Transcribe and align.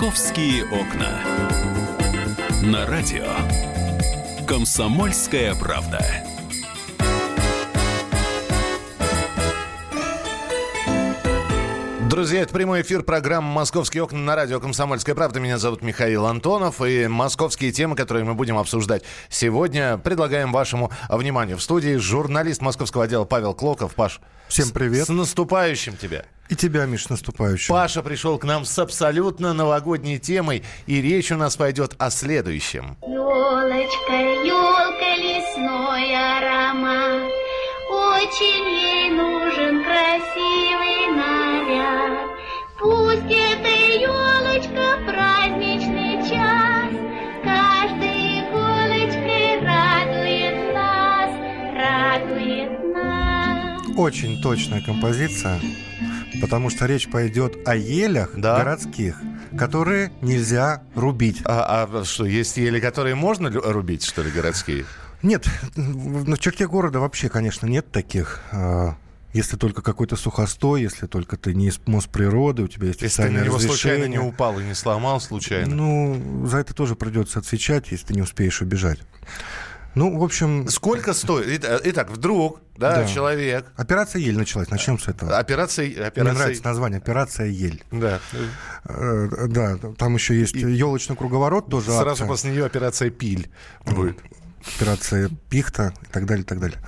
«Московские 0.00 0.64
окна». 0.64 1.20
На 2.62 2.86
радио 2.86 3.26
«Комсомольская 4.46 5.54
правда». 5.54 6.00
Друзья, 12.08 12.40
это 12.40 12.54
прямой 12.54 12.80
эфир 12.80 13.02
программы 13.02 13.52
«Московские 13.52 14.02
окна» 14.02 14.20
на 14.20 14.36
радио 14.36 14.58
«Комсомольская 14.58 15.14
правда». 15.14 15.38
Меня 15.38 15.58
зовут 15.58 15.82
Михаил 15.82 16.24
Антонов. 16.24 16.80
И 16.80 17.06
московские 17.06 17.70
темы, 17.70 17.94
которые 17.94 18.24
мы 18.24 18.32
будем 18.32 18.56
обсуждать 18.56 19.02
сегодня, 19.28 19.98
предлагаем 19.98 20.50
вашему 20.50 20.90
вниманию. 21.10 21.58
В 21.58 21.62
студии 21.62 21.96
журналист 21.96 22.62
московского 22.62 23.04
отдела 23.04 23.26
Павел 23.26 23.52
Клоков. 23.52 23.94
Паш, 23.94 24.22
Всем 24.50 24.70
привет. 24.70 25.04
С, 25.04 25.06
с 25.06 25.10
наступающим 25.10 25.96
тебя. 25.96 26.24
И 26.48 26.56
тебя, 26.56 26.84
Миш, 26.84 27.08
наступающим. 27.08 27.72
Паша 27.72 28.02
пришел 28.02 28.36
к 28.36 28.42
нам 28.44 28.64
с 28.64 28.76
абсолютно 28.80 29.52
новогодней 29.52 30.18
темой, 30.18 30.64
и 30.86 31.00
речь 31.00 31.30
у 31.30 31.36
нас 31.36 31.54
пойдет 31.54 31.94
о 31.98 32.10
следующем. 32.10 32.98
Елочка, 33.02 34.12
елка, 34.44 35.14
лесной 35.14 36.16
аромат, 36.16 37.30
Очень 37.90 38.68
ей 38.70 39.10
нужен 39.10 39.84
красивый 39.84 41.06
наряд. 41.14 42.18
Пусть 42.76 43.30
эта 43.30 43.68
елочка 43.68 44.98
праздничный 45.06 45.29
Очень 54.00 54.40
точная 54.40 54.80
композиция, 54.80 55.60
потому 56.40 56.70
что 56.70 56.86
речь 56.86 57.06
пойдет 57.10 57.58
о 57.68 57.76
елях 57.76 58.30
Да. 58.34 58.56
городских, 58.56 59.20
которые 59.58 60.10
нельзя 60.22 60.82
рубить. 60.94 61.42
А, 61.44 61.86
а 61.92 62.04
что, 62.06 62.24
есть 62.24 62.56
ели, 62.56 62.80
которые 62.80 63.14
можно 63.14 63.50
рубить, 63.50 64.02
что 64.02 64.22
ли, 64.22 64.30
городские? 64.30 64.86
Нет, 65.22 65.44
на 65.76 66.38
черте 66.38 66.66
города 66.66 66.98
вообще, 66.98 67.28
конечно, 67.28 67.66
нет 67.66 67.92
таких. 67.92 68.40
а, 68.52 68.96
Если 69.34 69.58
только 69.58 69.82
какой-то 69.82 70.16
сухостой, 70.16 70.80
если 70.80 71.06
только 71.06 71.36
ты 71.36 71.52
не 71.52 71.68
из 71.68 71.78
Мосприроды, 71.84 72.62
у 72.62 72.68
тебя 72.68 72.86
есть 72.86 73.02
Если 73.02 73.22
ты 73.24 73.30
на 73.30 73.44
него 73.44 73.58
случайно 73.58 74.06
не 74.06 74.18
упал 74.18 74.58
и 74.58 74.64
не 74.64 74.74
сломал 74.74 75.20
случайно. 75.20 75.74
Ну, 75.74 76.46
за 76.46 76.56
это 76.56 76.72
тоже 76.72 76.96
придется 76.96 77.40
отвечать, 77.40 77.90
если 77.90 78.06
ты 78.06 78.14
не 78.14 78.22
успеешь 78.22 78.62
убежать. 78.62 78.98
Ну, 79.94 80.16
в 80.18 80.22
общем, 80.22 80.68
Сколько 80.68 81.12
стоит? 81.14 81.48
Ит- 81.64 81.80
Итак, 81.84 82.10
вдруг, 82.10 82.60
да, 82.76 82.96
Да. 82.96 83.06
человек... 83.06 83.66
операция 83.76 84.20
«Ель» 84.20 84.36
началась. 84.38 84.70
Начнем 84.70 84.98
с 84.98 85.08
этого. 85.08 85.36
Операция... 85.36 85.86
Мне 85.88 85.96
операция... 86.04 86.34
нравится 86.34 86.64
название 86.64 86.98
«Операция 86.98 87.46
Ель». 87.46 87.82
Да. 87.90 88.20
Э, 88.84 89.46
Да, 89.48 89.78
там 89.98 90.14
еще 90.14 90.38
есть 90.38 90.54
елочный 90.54 91.16
круговорот, 91.16 91.68
тоже 91.68 91.86
Сразу 91.90 92.10
акция. 92.10 92.26
после 92.28 92.52
нее 92.52 92.64
операция 92.66 93.10
пиль 93.10 93.50
будет. 93.84 94.18
операция 94.76 95.28
Пихта 95.48 95.92
и 96.02 96.12
так 96.12 96.26
далее, 96.26 96.44
и 96.44 96.46
так 96.46 96.60
далее. 96.60 96.78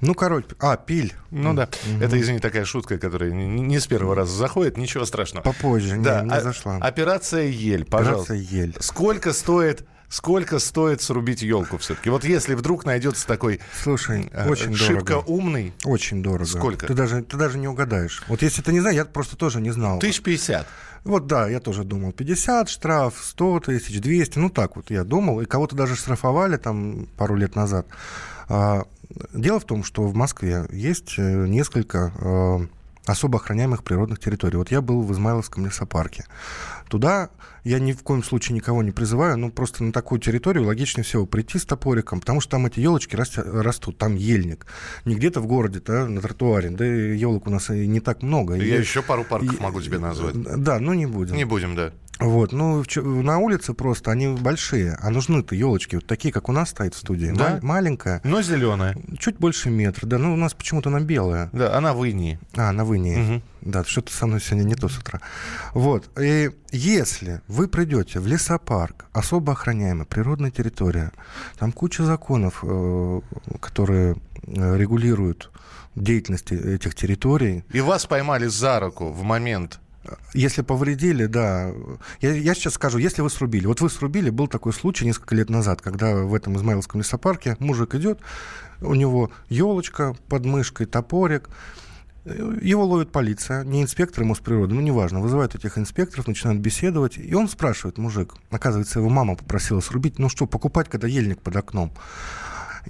Ну, 0.00 0.14
короче, 0.14 0.46
а, 0.60 0.76
пиль. 0.76 1.12
Ну 1.32 1.54
да. 1.54 1.68
Это, 2.00 2.18
извини, 2.20 2.38
такая 2.38 2.64
шутка, 2.64 2.98
которая 2.98 3.32
не, 3.32 3.46
не 3.46 3.80
с 3.80 3.86
первого 3.88 4.14
раза 4.14 4.32
заходит, 4.36 4.76
ничего 4.76 5.04
страшного. 5.04 5.42
Попозже, 5.42 5.98
не- 5.98 6.04
да, 6.04 6.22
не 6.22 6.30
а- 6.30 6.40
зашла. 6.40 6.76
Операция 6.76 7.46
ель, 7.46 7.84
пожалуйста. 7.84 8.32
Операция 8.34 8.58
«Ель». 8.62 8.76
Сколько 8.80 9.32
стоит, 9.32 9.84
сколько 10.08 10.58
стоит 10.58 11.02
срубить 11.02 11.42
елку 11.42 11.78
все-таки? 11.78 12.10
Вот 12.10 12.24
если 12.24 12.54
вдруг 12.54 12.84
найдется 12.84 13.26
такой 13.26 13.60
Слушай, 13.82 14.30
э, 14.32 14.48
очень 14.48 14.74
шибко 14.74 15.04
дорого. 15.14 15.24
умный, 15.28 15.74
Очень 15.84 16.22
дорого. 16.22 16.46
Сколько? 16.46 16.86
Ты 16.86 16.94
даже, 16.94 17.22
ты 17.22 17.36
даже 17.36 17.58
не 17.58 17.68
угадаешь. 17.68 18.22
Вот 18.28 18.42
если 18.42 18.62
ты 18.62 18.72
не 18.72 18.80
знаешь, 18.80 18.96
я 18.96 19.04
просто 19.04 19.36
тоже 19.36 19.60
не 19.60 19.70
знал. 19.70 19.98
тысяч 19.98 20.22
пятьдесят. 20.22 20.66
Вот 21.04 21.26
да, 21.26 21.48
я 21.48 21.60
тоже 21.60 21.84
думал. 21.84 22.12
50 22.12 22.68
штраф, 22.68 23.14
100 23.22 23.60
тысяч, 23.60 24.00
200. 24.00 24.38
Ну 24.38 24.50
так 24.50 24.76
вот 24.76 24.90
я 24.90 25.04
думал. 25.04 25.40
И 25.40 25.46
кого-то 25.46 25.76
даже 25.76 25.94
штрафовали 25.96 26.56
там 26.56 27.06
пару 27.16 27.36
лет 27.36 27.54
назад. 27.54 27.86
А, 28.48 28.84
дело 29.32 29.60
в 29.60 29.64
том, 29.64 29.84
что 29.84 30.02
в 30.02 30.14
Москве 30.14 30.66
есть 30.70 31.14
э, 31.16 31.46
несколько 31.46 32.12
э, 32.20 32.66
особо 33.12 33.38
охраняемых 33.38 33.82
природных 33.84 34.18
территорий. 34.18 34.56
Вот 34.56 34.70
я 34.70 34.80
был 34.80 35.02
в 35.02 35.12
Измайловском 35.12 35.64
лесопарке. 35.66 36.24
Туда 36.88 37.30
я 37.64 37.78
ни 37.78 37.92
в 37.92 38.02
коем 38.02 38.22
случае 38.22 38.54
никого 38.54 38.82
не 38.82 38.90
призываю, 38.92 39.36
но 39.36 39.50
просто 39.50 39.84
на 39.84 39.92
такую 39.92 40.20
территорию 40.20 40.64
логичнее 40.64 41.04
всего 41.04 41.26
прийти 41.26 41.58
с 41.58 41.64
топориком, 41.66 42.20
потому 42.20 42.40
что 42.40 42.52
там 42.52 42.66
эти 42.66 42.80
елочки 42.80 43.14
растут, 43.16 43.98
там 43.98 44.14
ельник. 44.14 44.66
Не 45.04 45.14
где-то 45.14 45.40
в 45.40 45.46
городе, 45.46 45.80
да, 45.84 46.06
на 46.06 46.20
тротуаре, 46.20 46.70
да, 46.70 46.84
елок 46.84 47.46
у 47.46 47.50
нас 47.50 47.70
и 47.70 47.86
не 47.86 48.00
так 48.00 48.22
много. 48.22 48.54
Я 48.54 48.76
И- 48.76 48.80
еще 48.80 49.02
пару 49.02 49.24
парков 49.24 49.58
и- 49.58 49.62
могу 49.62 49.80
тебе 49.82 49.98
назвать. 49.98 50.34
Да, 50.62 50.78
но 50.78 50.94
не 50.94 51.06
будем. 51.06 51.36
Не 51.36 51.44
будем, 51.44 51.74
да. 51.74 51.92
Вот, 52.20 52.52
ну, 52.52 52.82
в 52.82 53.22
на 53.22 53.38
улице 53.38 53.74
просто 53.74 54.10
они 54.10 54.28
большие, 54.28 54.98
а 55.00 55.10
нужны-то 55.10 55.54
елочки, 55.54 55.96
вот 55.96 56.06
такие, 56.06 56.32
как 56.32 56.48
у 56.48 56.52
нас 56.52 56.70
стоит 56.70 56.94
в 56.94 56.98
студии. 56.98 57.30
Да? 57.32 57.54
Ма- 57.54 57.60
маленькая, 57.62 58.20
Но 58.24 58.42
зеленая. 58.42 58.96
чуть 59.18 59.36
больше 59.38 59.70
метра, 59.70 60.04
да, 60.06 60.18
ну, 60.18 60.32
у 60.32 60.36
нас 60.36 60.52
почему-то 60.52 60.88
она 60.88 61.00
белая. 61.00 61.48
Да, 61.52 61.76
она 61.76 61.94
в 61.94 62.04
инии. 62.04 62.40
А, 62.56 62.72
на 62.72 62.84
выне. 62.84 63.16
Мгм. 63.18 63.42
Да, 63.60 63.84
что-то 63.84 64.12
со 64.12 64.26
мной 64.26 64.40
сегодня 64.40 64.64
не 64.66 64.74
то 64.74 64.88
с 64.88 64.98
утра. 64.98 65.20
Вот, 65.74 66.10
и 66.20 66.50
если 66.72 67.40
вы 67.46 67.68
придете 67.68 68.18
в 68.18 68.26
лесопарк, 68.26 69.06
особо 69.12 69.52
охраняемая 69.52 70.04
природная 70.06 70.50
территория, 70.50 71.12
там 71.58 71.70
куча 71.72 72.04
законов, 72.04 72.60
э, 72.62 73.20
которые 73.60 74.16
э, 74.44 74.76
регулируют 74.76 75.50
деятельность 75.94 76.52
этих 76.52 76.94
территорий, 76.94 77.64
И 77.72 77.80
вас 77.80 78.06
поймали 78.06 78.46
за 78.46 78.80
руку 78.80 79.10
в 79.12 79.22
момент. 79.22 79.80
Если 80.34 80.62
повредили, 80.62 81.26
да. 81.26 81.72
Я, 82.20 82.32
я 82.32 82.54
сейчас 82.54 82.74
скажу, 82.74 82.98
если 82.98 83.22
вы 83.22 83.30
срубили. 83.30 83.66
Вот 83.66 83.80
вы 83.80 83.90
срубили, 83.90 84.30
был 84.30 84.46
такой 84.46 84.72
случай 84.72 85.04
несколько 85.04 85.34
лет 85.34 85.50
назад, 85.50 85.82
когда 85.82 86.14
в 86.14 86.34
этом 86.34 86.56
Измайловском 86.56 87.00
лесопарке 87.00 87.56
мужик 87.58 87.94
идет, 87.94 88.20
у 88.80 88.94
него 88.94 89.30
елочка 89.48 90.14
под 90.28 90.44
мышкой, 90.44 90.86
топорик. 90.86 91.48
Его 92.24 92.84
ловит 92.84 93.10
полиция, 93.10 93.64
не 93.64 93.82
инспекторы 93.82 94.26
Мосприроды, 94.26 94.74
ну 94.74 94.80
неважно, 94.82 95.20
вызывают 95.20 95.54
этих 95.54 95.78
инспекторов, 95.78 96.26
начинают 96.26 96.60
беседовать, 96.60 97.16
и 97.16 97.34
он 97.34 97.48
спрашивает, 97.48 97.96
мужик, 97.96 98.34
оказывается, 98.50 98.98
его 98.98 99.08
мама 99.08 99.34
попросила 99.34 99.80
срубить, 99.80 100.18
ну 100.18 100.28
что, 100.28 100.46
покупать, 100.46 100.90
когда 100.90 101.06
ельник 101.06 101.40
под 101.40 101.56
окном. 101.56 101.92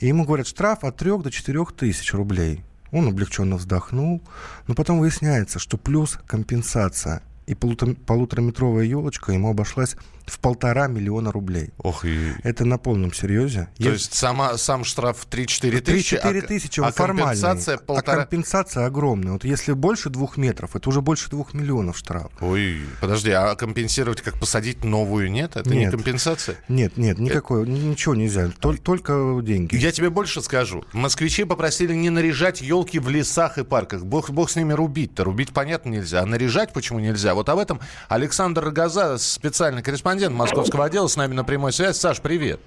И 0.00 0.08
ему 0.08 0.24
говорят, 0.24 0.48
штраф 0.48 0.82
от 0.82 0.96
3 0.96 1.18
до 1.18 1.30
4 1.30 1.64
тысяч 1.76 2.12
рублей. 2.14 2.64
Он 2.92 3.08
облегченно 3.08 3.56
вздохнул, 3.56 4.22
но 4.66 4.74
потом 4.74 4.98
выясняется, 5.00 5.58
что 5.58 5.76
плюс 5.76 6.18
компенсация. 6.26 7.22
И 7.46 7.54
полутора- 7.54 7.94
полутораметровая 7.94 8.84
елочка 8.84 9.32
ему 9.32 9.50
обошлась 9.50 9.96
в 10.30 10.38
полтора 10.38 10.86
миллиона 10.88 11.32
рублей. 11.32 11.70
Ох, 11.78 12.04
и... 12.04 12.32
Это 12.42 12.64
на 12.64 12.78
полном 12.78 13.12
серьезе. 13.12 13.68
То 13.78 13.90
есть 13.90 14.14
сама, 14.14 14.56
сам 14.58 14.84
штраф 14.84 15.26
3-4 15.30 15.80
тысячи, 15.80 16.14
3-4 16.14 16.38
а, 16.38 16.46
тысячи, 16.46 16.80
а 16.80 16.92
формальный. 16.92 17.40
компенсация 17.40 17.76
А 17.76 17.78
полтора... 17.78 18.18
компенсация 18.18 18.86
огромная. 18.86 19.32
Вот 19.32 19.44
если 19.44 19.72
больше 19.72 20.10
двух 20.10 20.36
метров, 20.36 20.76
это 20.76 20.88
уже 20.88 21.00
больше 21.00 21.30
двух 21.30 21.54
миллионов 21.54 21.96
штраф. 21.98 22.30
Ой, 22.40 22.80
подожди, 23.00 23.30
а 23.30 23.54
компенсировать, 23.54 24.20
как 24.20 24.38
посадить 24.38 24.84
новую, 24.84 25.30
нет? 25.30 25.56
Это 25.56 25.70
не 25.70 25.78
Нет. 25.80 25.90
компенсация? 25.92 26.56
Нет, 26.68 26.96
нет, 26.96 27.18
никакой, 27.18 27.66
ни- 27.68 27.78
ничего 27.78 28.14
нельзя. 28.14 28.50
Тол- 28.60 28.76
Только 28.78 29.40
деньги. 29.42 29.76
Я 29.76 29.92
тебе 29.92 30.10
больше 30.10 30.42
скажу. 30.42 30.84
Москвичи 30.92 31.44
попросили 31.44 31.94
не 31.94 32.10
наряжать 32.10 32.60
елки 32.60 32.98
в 32.98 33.08
лесах 33.08 33.58
и 33.58 33.64
парках. 33.64 34.04
Бог, 34.04 34.30
бог 34.30 34.50
с 34.50 34.56
ними 34.56 34.72
рубить-то. 34.72 35.24
Рубить, 35.24 35.52
понятно, 35.52 35.90
нельзя. 35.90 36.20
А 36.20 36.26
наряжать 36.26 36.72
почему 36.72 36.98
нельзя? 36.98 37.34
Вот 37.34 37.48
об 37.48 37.58
этом 37.58 37.80
Александр 38.08 38.64
Рогоза, 38.64 39.18
специальный 39.18 39.82
корреспондент 39.82 40.17
московского 40.26 40.84
отдела, 40.86 41.06
с 41.06 41.16
нами 41.16 41.34
на 41.34 41.44
прямой 41.44 41.72
связи. 41.72 41.96
Саш, 41.96 42.20
привет. 42.20 42.60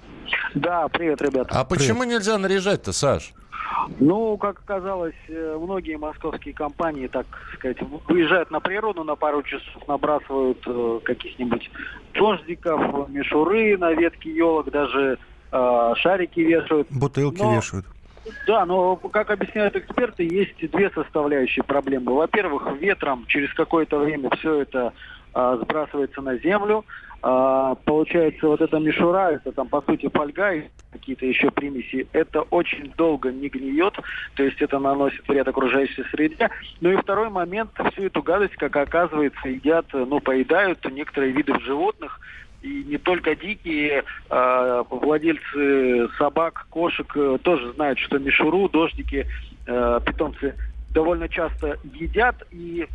Да, 0.54 0.88
привет, 0.88 1.20
ребята. 1.22 1.60
А 1.60 1.64
почему 1.64 2.04
нельзя 2.04 2.38
наряжать-то, 2.38 2.92
Саш? 2.92 3.32
Ну, 3.98 4.36
как 4.36 4.60
оказалось, 4.60 5.14
э, 5.28 5.58
многие 5.60 5.96
московские 5.96 6.54
компании, 6.54 7.06
так 7.06 7.26
сказать, 7.54 7.78
выезжают 8.08 8.50
на 8.50 8.60
природу 8.60 9.02
на 9.02 9.16
пару 9.16 9.42
часов, 9.42 9.88
набрасывают 9.88 10.58
э, 10.66 11.00
каких-нибудь 11.02 11.70
дождиков, 12.14 13.08
мишуры 13.08 13.76
на 13.78 13.92
ветки 13.92 14.28
елок, 14.28 14.70
даже 14.70 15.18
э, 15.50 15.92
шарики 15.96 16.40
вешают. 16.40 16.88
Бутылки 16.90 17.40
Но- 17.42 17.56
вешают. 17.56 17.86
Да, 18.46 18.64
но, 18.66 18.94
как 18.96 19.30
объясняют 19.30 19.74
эксперты, 19.74 20.22
есть 20.22 20.70
две 20.70 20.90
составляющие 20.90 21.64
проблемы. 21.64 22.14
Во-первых, 22.14 22.72
ветром 22.78 23.24
через 23.26 23.52
какое-то 23.52 23.98
время 23.98 24.30
все 24.36 24.62
это 24.62 24.92
а, 25.34 25.56
сбрасывается 25.56 26.20
на 26.20 26.36
землю. 26.38 26.84
А, 27.22 27.76
получается, 27.76 28.48
вот 28.48 28.60
эта 28.60 28.78
мишура, 28.78 29.30
это 29.30 29.52
там, 29.52 29.68
по 29.68 29.80
сути, 29.82 30.08
фольга 30.12 30.54
и 30.54 30.64
какие-то 30.90 31.24
еще 31.24 31.50
примеси, 31.52 32.08
это 32.12 32.42
очень 32.42 32.92
долго 32.96 33.30
не 33.30 33.48
гниет, 33.48 33.94
то 34.34 34.42
есть 34.42 34.60
это 34.60 34.80
наносит 34.80 35.26
вред 35.28 35.46
окружающей 35.46 36.02
среде. 36.10 36.50
Ну 36.80 36.90
и 36.90 36.96
второй 36.96 37.30
момент, 37.30 37.70
всю 37.92 38.06
эту 38.06 38.22
гадость, 38.22 38.56
как 38.56 38.74
оказывается, 38.76 39.48
едят, 39.48 39.86
ну, 39.92 40.18
поедают 40.20 40.84
некоторые 40.90 41.32
виды 41.32 41.58
животных, 41.60 42.20
и 42.62 42.84
не 42.84 42.98
только 42.98 43.36
дикие, 43.36 44.04
а, 44.28 44.84
владельцы 44.90 46.08
собак, 46.16 46.66
кошек 46.70 47.10
э, 47.16 47.38
тоже 47.42 47.72
знают, 47.72 47.98
что 47.98 48.18
мишуру, 48.18 48.68
дождики, 48.68 49.26
э, 49.66 50.00
питомцы 50.06 50.54
довольно 50.90 51.28
часто 51.28 51.78
едят. 51.82 52.36
И 52.52 52.86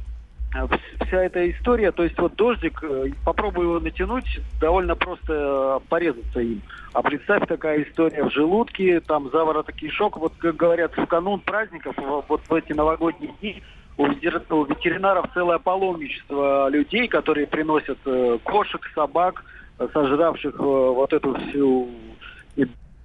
вся 1.06 1.24
эта 1.24 1.50
история, 1.52 1.92
то 1.92 2.04
есть 2.04 2.18
вот 2.18 2.36
дождик, 2.36 2.84
э, 2.84 3.12
попробуй 3.26 3.66
его 3.66 3.80
натянуть, 3.80 4.40
довольно 4.60 4.96
просто 4.96 5.82
э, 5.84 5.88
порезаться 5.90 6.40
им. 6.40 6.62
А 6.94 7.02
представь, 7.02 7.48
такая 7.48 7.84
история 7.84 8.24
в 8.24 8.32
желудке, 8.32 9.00
там 9.02 9.30
заворот 9.32 9.72
кишок, 9.74 10.18
вот 10.18 10.34
как 10.38 10.56
говорят, 10.56 10.98
в 10.98 11.06
канун 11.06 11.40
праздников, 11.42 11.96
вот 12.28 12.42
в 12.48 12.54
эти 12.54 12.74
новогодние 12.74 13.34
дни, 13.40 13.62
у 13.98 14.06
ветеринаров 14.06 15.26
целое 15.34 15.58
паломничество 15.58 16.70
людей, 16.70 17.08
которые 17.08 17.48
приносят 17.48 17.98
кошек, 18.44 18.82
собак, 18.94 19.44
сожравших 19.92 20.60
вот 20.60 21.14
эту 21.14 21.34
всю 21.36 21.90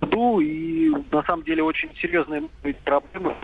году, 0.03 0.41
и 0.41 0.91
на 1.11 1.23
самом 1.25 1.45
деле 1.45 1.63
очень 1.63 1.91
серьезные 2.01 2.43
проблемы, 2.85 3.35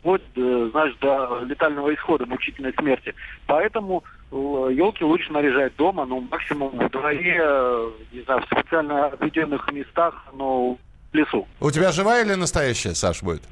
вплоть, 0.00 0.22
э, 0.36 0.68
знаешь, 0.72 0.94
до 1.00 1.42
летального 1.44 1.94
исхода, 1.94 2.26
мучительной 2.26 2.72
смерти. 2.74 3.14
Поэтому 3.46 4.04
елки 4.30 5.02
э, 5.02 5.06
лучше 5.06 5.32
наряжать 5.32 5.76
дома, 5.76 6.04
ну, 6.06 6.20
максимум 6.20 6.70
в 6.70 6.90
дворе, 6.90 7.38
э, 7.40 7.90
не 8.12 8.20
знаю, 8.22 8.42
в 8.42 8.46
специально 8.46 9.06
отведенных 9.06 9.70
местах, 9.72 10.26
но 10.34 10.74
в 11.12 11.14
лесу. 11.14 11.46
У 11.60 11.70
тебя 11.70 11.92
живая 11.92 12.24
или 12.24 12.34
настоящая, 12.34 12.94
Саш, 12.94 13.22
будет? 13.22 13.42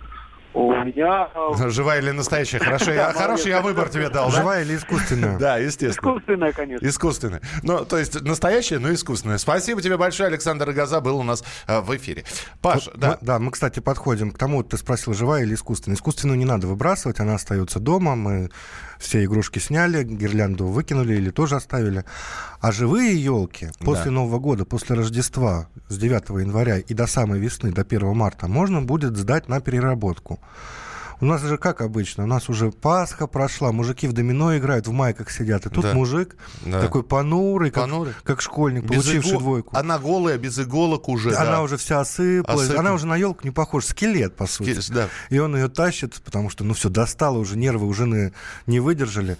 У 0.54 0.72
меня... 0.72 1.28
Живая 1.70 2.00
или 2.00 2.10
настоящая? 2.10 2.58
Хорошо, 2.58 2.93
я, 2.93 3.12
хороший 3.16 3.50
я 3.50 3.62
выбор 3.62 3.88
тебе 3.88 4.08
дал, 4.08 4.31
да? 4.31 4.37
Живая 4.37 4.62
или 4.62 4.76
искусственная? 4.76 5.38
Да, 5.38 5.56
естественно. 5.58 6.10
Искусственная, 6.10 6.52
конечно. 6.52 6.87
Искусственная. 6.87 7.40
Ну, 7.62 7.84
то 7.84 7.99
есть 7.99 8.20
настоящая, 8.22 8.78
но 8.78 8.93
искусственная. 8.93 9.38
Спасибо 9.38 9.81
тебе 9.81 9.96
большое, 9.96 10.28
Александр 10.28 10.72
Газа 10.72 11.00
был 11.00 11.19
у 11.19 11.22
нас 11.22 11.43
э, 11.66 11.81
в 11.81 11.96
эфире. 11.96 12.25
Паш, 12.60 12.88
да. 12.94 13.19
Мы, 13.20 13.26
да, 13.26 13.38
мы, 13.38 13.50
кстати, 13.50 13.81
подходим 13.81 14.31
к 14.31 14.38
тому, 14.38 14.62
ты 14.62 14.76
спросил, 14.76 15.14
живая 15.14 15.43
или 15.43 15.54
искусственная. 15.54 15.96
Искусственную 15.96 16.38
не 16.38 16.44
надо 16.44 16.66
выбрасывать, 16.66 17.20
она 17.20 17.34
остается 17.34 17.81
дома, 17.81 18.14
мы 18.14 18.50
все 19.02 19.25
игрушки 19.25 19.58
сняли, 19.58 20.04
гирлянду 20.04 20.66
выкинули 20.66 21.14
или 21.14 21.31
тоже 21.31 21.56
оставили. 21.56 22.04
А 22.60 22.72
живые 22.72 23.22
елки 23.22 23.69
после 23.81 24.06
да. 24.06 24.10
Нового 24.12 24.38
года, 24.38 24.64
после 24.64 24.96
Рождества 24.96 25.69
с 25.88 25.99
9 25.99 26.28
января 26.40 26.78
и 26.78 26.94
до 26.94 27.06
самой 27.06 27.40
весны, 27.40 27.72
до 27.72 27.82
1 27.82 28.14
марта, 28.14 28.46
можно 28.46 28.81
будет 28.81 29.16
сдать 29.16 29.49
на 29.49 29.60
переработку. 29.60 30.38
У 31.22 31.24
нас 31.24 31.40
же 31.40 31.56
как 31.56 31.82
обычно, 31.82 32.24
у 32.24 32.26
нас 32.26 32.48
уже 32.48 32.72
Пасха 32.72 33.28
прошла, 33.28 33.70
мужики 33.70 34.08
в 34.08 34.12
домино 34.12 34.58
играют, 34.58 34.88
в 34.88 34.90
майках 34.90 35.30
сидят, 35.30 35.64
и 35.66 35.70
тут 35.70 35.84
да. 35.84 35.94
мужик 35.94 36.36
да. 36.66 36.80
такой 36.80 37.04
понурый, 37.04 37.70
как, 37.70 37.84
понурый, 37.84 38.12
как 38.24 38.40
школьник, 38.40 38.82
без 38.82 39.04
получивший 39.04 39.38
двойку. 39.38 39.76
Она 39.76 40.00
голая, 40.00 40.36
без 40.36 40.58
иголок 40.58 41.08
уже. 41.08 41.36
Она 41.36 41.52
да. 41.52 41.62
уже 41.62 41.76
вся 41.76 42.00
осыпалась, 42.00 42.64
Осыпан. 42.64 42.84
она 42.84 42.94
уже 42.94 43.06
на 43.06 43.16
елку 43.16 43.42
не 43.44 43.52
похожа, 43.52 43.86
скелет, 43.86 44.34
по 44.34 44.48
сути. 44.48 44.80
Скелет, 44.80 44.90
да. 44.90 45.08
И 45.30 45.38
он 45.38 45.54
ее 45.54 45.68
тащит, 45.68 46.20
потому 46.24 46.50
что, 46.50 46.64
ну 46.64 46.74
все, 46.74 46.88
достало 46.88 47.38
уже, 47.38 47.56
нервы 47.56 47.86
уже 47.86 48.08
не, 48.08 48.32
не 48.66 48.80
выдержали. 48.80 49.36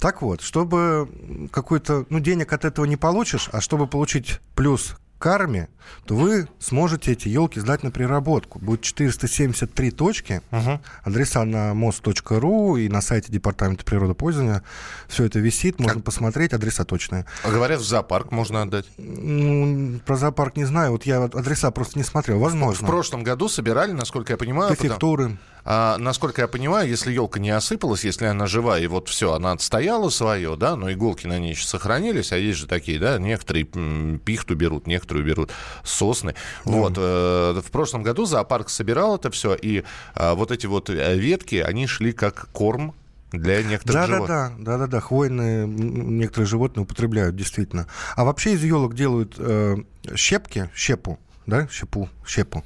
Так 0.00 0.22
вот, 0.22 0.40
чтобы 0.40 1.08
какой-то, 1.52 2.06
ну 2.10 2.18
денег 2.18 2.52
от 2.52 2.64
этого 2.64 2.86
не 2.86 2.96
получишь, 2.96 3.48
а 3.52 3.60
чтобы 3.60 3.86
получить 3.86 4.40
плюс 4.56 4.96
карме, 5.20 5.68
то 6.06 6.16
вы 6.16 6.48
сможете 6.58 7.12
эти 7.12 7.28
елки 7.28 7.60
сдать 7.60 7.84
на 7.84 7.92
переработку. 7.92 8.58
Будет 8.58 8.80
473 8.80 9.90
точки, 9.92 10.42
угу. 10.50 10.80
адреса 11.04 11.44
на 11.44 11.74
мост.ру 11.74 12.76
и 12.76 12.88
на 12.88 13.00
сайте 13.00 13.30
Департамента 13.30 13.84
природопользования. 13.84 14.64
Все 15.06 15.24
это 15.24 15.38
висит, 15.38 15.78
можно 15.78 15.96
как? 15.96 16.04
посмотреть, 16.04 16.52
адреса 16.52 16.84
точные. 16.84 17.26
А 17.44 17.50
говорят, 17.50 17.80
в 17.80 17.84
зоопарк 17.84 18.32
можно 18.32 18.62
отдать? 18.62 18.86
Ну, 18.98 20.00
про 20.04 20.16
зоопарк 20.16 20.56
не 20.56 20.64
знаю, 20.64 20.92
вот 20.92 21.04
я 21.04 21.22
адреса 21.22 21.70
просто 21.70 21.98
не 21.98 22.04
смотрел, 22.04 22.40
возможно. 22.40 22.86
В, 22.86 22.90
прошлом 22.90 23.22
году 23.22 23.48
собирали, 23.48 23.92
насколько 23.92 24.32
я 24.32 24.36
понимаю. 24.36 24.74
Префектуры. 24.74 25.24
Потому... 25.24 25.38
А, 25.64 25.96
насколько 25.98 26.42
я 26.42 26.48
понимаю, 26.48 26.88
если 26.88 27.12
елка 27.12 27.40
не 27.40 27.50
осыпалась, 27.50 28.04
если 28.04 28.26
она 28.26 28.46
жива, 28.46 28.78
и 28.78 28.86
вот 28.86 29.08
все, 29.08 29.32
она 29.32 29.52
отстояла 29.52 30.08
свое, 30.10 30.56
да, 30.56 30.76
но 30.76 30.90
иголки 30.92 31.26
на 31.26 31.38
ней 31.38 31.50
еще 31.50 31.66
сохранились, 31.66 32.32
а 32.32 32.36
есть 32.36 32.58
же 32.58 32.66
такие, 32.66 32.98
да, 32.98 33.18
некоторые 33.18 33.64
пихту 33.64 34.54
берут, 34.54 34.86
некоторые 34.86 35.24
берут 35.24 35.50
сосны. 35.84 36.34
Да. 36.64 36.72
Вот, 36.72 36.94
э, 36.96 37.60
в 37.64 37.70
прошлом 37.70 38.02
году 38.02 38.24
зоопарк 38.24 38.68
собирал 38.70 39.16
это 39.16 39.30
все, 39.30 39.54
и 39.54 39.84
э, 40.14 40.34
вот 40.34 40.50
эти 40.50 40.66
вот 40.66 40.90
э, 40.90 41.16
ветки, 41.16 41.56
они 41.56 41.86
шли 41.86 42.12
как 42.12 42.48
корм 42.52 42.94
для 43.32 43.62
некоторых 43.62 43.94
да, 43.94 44.06
животных. 44.06 44.28
Да, 44.28 44.48
да, 44.48 44.56
да, 44.58 44.78
да, 44.78 44.86
да, 44.86 45.00
хвойные 45.00 45.66
некоторые 45.66 46.48
животные 46.48 46.82
употребляют, 46.82 47.36
действительно. 47.36 47.86
А 48.16 48.24
вообще 48.24 48.54
из 48.54 48.64
елок 48.64 48.94
делают 48.94 49.36
э, 49.38 49.76
щепки, 50.16 50.70
щепу, 50.74 51.18
да, 51.50 51.68
щепу, 51.68 52.08
щепу, 52.26 52.64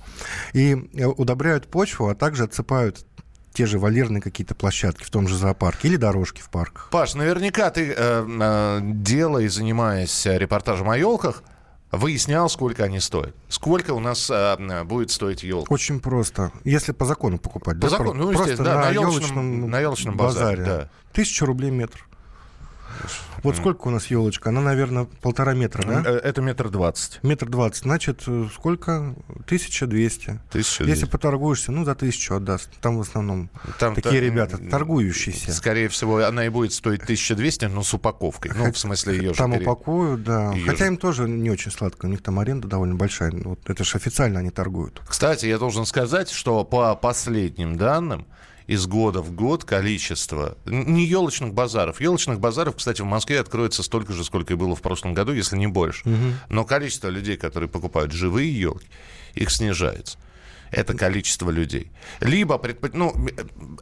и 0.52 0.90
э, 0.94 1.06
удобряют 1.06 1.66
почву, 1.68 2.08
а 2.08 2.14
также 2.14 2.44
отсыпают 2.44 3.04
те 3.52 3.66
же 3.66 3.78
вольерные 3.78 4.20
какие-то 4.20 4.54
площадки 4.54 5.04
в 5.04 5.10
том 5.10 5.28
же 5.28 5.36
зоопарке 5.36 5.88
или 5.88 5.96
дорожки 5.96 6.40
в 6.40 6.50
парках. 6.50 6.88
Паш, 6.90 7.14
наверняка 7.14 7.70
ты, 7.70 7.92
э, 7.92 7.94
э, 7.96 8.80
делая 8.82 9.44
и 9.44 9.48
занимаясь 9.48 10.26
репортажем 10.26 10.90
о 10.90 10.98
елках, 10.98 11.42
выяснял, 11.96 12.48
сколько 12.50 12.84
они 12.84 13.00
стоят. 13.00 13.34
Сколько 13.48 13.94
у 13.94 14.00
нас 14.00 14.28
э, 14.30 14.84
будет 14.84 15.10
стоить 15.10 15.42
елка? 15.42 15.72
Очень 15.72 16.00
просто. 16.00 16.52
Если 16.64 16.92
по 16.92 17.04
закону 17.04 17.38
покупать. 17.38 17.76
По 17.76 17.82
да, 17.82 17.88
закону, 17.90 18.14
ну, 18.14 18.32
просто 18.32 18.62
да, 18.62 18.74
на, 18.74 18.80
на 18.82 18.90
елочном, 18.90 19.70
на 19.70 19.80
елочном 19.80 20.16
базаре. 20.16 20.56
базаре 20.56 20.78
да. 20.82 20.90
Тысяча 21.12 21.46
рублей 21.46 21.70
метр. 21.70 22.06
Вот 23.42 23.56
сколько 23.56 23.88
у 23.88 23.90
нас 23.90 24.06
елочка? 24.06 24.48
Она, 24.48 24.60
наверное, 24.62 25.04
полтора 25.04 25.52
метра, 25.54 25.82
да? 25.86 26.02
Э, 26.04 26.16
это 26.16 26.40
метр 26.40 26.70
двадцать. 26.70 27.22
Метр 27.22 27.46
двадцать. 27.46 27.84
Значит, 27.84 28.22
э, 28.26 28.46
сколько? 28.54 29.14
Тысяча 29.46 29.86
двести. 29.86 30.40
Если 30.54 31.04
поторгуешься, 31.04 31.70
ну, 31.70 31.84
за 31.84 31.94
тысячу 31.94 32.36
отдаст. 32.36 32.70
Там 32.80 32.96
в 32.96 33.02
основном 33.02 33.50
Там 33.78 33.94
такие 33.94 34.20
та... 34.20 34.26
ребята, 34.26 34.58
торгующиеся. 34.58 35.52
Скорее 35.52 35.88
всего, 35.88 36.24
она 36.24 36.46
и 36.46 36.48
будет 36.48 36.72
стоить 36.72 37.02
1200, 37.02 37.66
но 37.66 37.82
с 37.82 37.92
упаковкой. 37.92 38.52
Ну, 38.56 38.72
в 38.72 38.78
смысле, 38.78 39.16
ее 39.16 39.32
Там 39.32 39.52
пере... 39.52 39.62
упакуют, 39.62 40.24
да. 40.24 40.52
Ее 40.52 40.64
Хотя 40.64 40.86
же... 40.86 40.92
им 40.92 40.96
тоже 40.96 41.28
не 41.28 41.50
очень 41.50 41.70
сладко. 41.70 42.06
У 42.06 42.08
них 42.08 42.22
там 42.22 42.38
аренда 42.38 42.66
довольно 42.66 42.94
большая. 42.94 43.30
Вот 43.32 43.68
это 43.68 43.84
же 43.84 43.96
официально 43.96 44.40
они 44.40 44.50
торгуют. 44.50 45.02
Кстати, 45.06 45.46
я 45.46 45.58
должен 45.58 45.84
сказать, 45.86 46.30
что 46.30 46.64
по 46.64 46.94
последним 46.94 47.76
данным, 47.76 48.26
из 48.66 48.86
года 48.86 49.20
в 49.20 49.32
год 49.32 49.64
количество, 49.64 50.56
не 50.64 51.04
елочных 51.04 51.52
базаров. 51.52 52.00
Елочных 52.00 52.40
базаров, 52.40 52.76
кстати, 52.76 53.02
в 53.02 53.06
Москве 53.06 53.40
откроется 53.40 53.82
столько 53.82 54.12
же, 54.12 54.24
сколько 54.24 54.54
и 54.54 54.56
было 54.56 54.74
в 54.74 54.82
прошлом 54.82 55.14
году, 55.14 55.32
если 55.32 55.56
не 55.56 55.66
больше. 55.66 56.08
Угу. 56.08 56.34
Но 56.48 56.64
количество 56.64 57.08
людей, 57.08 57.36
которые 57.36 57.68
покупают 57.68 58.12
живые 58.12 58.58
елки, 58.58 58.86
их 59.34 59.50
снижается 59.50 60.18
это 60.70 60.94
количество 60.94 61.50
людей. 61.50 61.92
Либо 62.20 62.58
предпо... 62.58 62.90
ну, 62.92 63.14